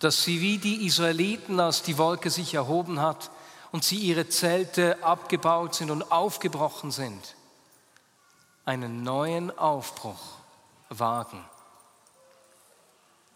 dass 0.00 0.22
sie 0.22 0.42
wie 0.42 0.58
die 0.58 0.84
Israeliten, 0.84 1.60
als 1.60 1.82
die 1.82 1.96
Wolke 1.96 2.28
sich 2.28 2.52
erhoben 2.52 3.00
hat 3.00 3.30
und 3.72 3.84
sie 3.84 3.96
ihre 3.96 4.28
Zelte 4.28 5.02
abgebaut 5.02 5.74
sind 5.74 5.90
und 5.90 6.12
aufgebrochen 6.12 6.90
sind, 6.90 7.36
einen 8.66 9.02
neuen 9.02 9.56
Aufbruch 9.56 10.20
wagen 10.90 11.42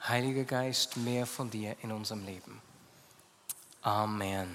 Heiliger 0.09 0.45
Geist, 0.45 0.97
mehr 0.97 1.27
von 1.27 1.49
dir 1.51 1.77
in 1.83 1.93
unserem 1.93 2.25
Leben. 2.25 2.61
Amen. 3.83 4.55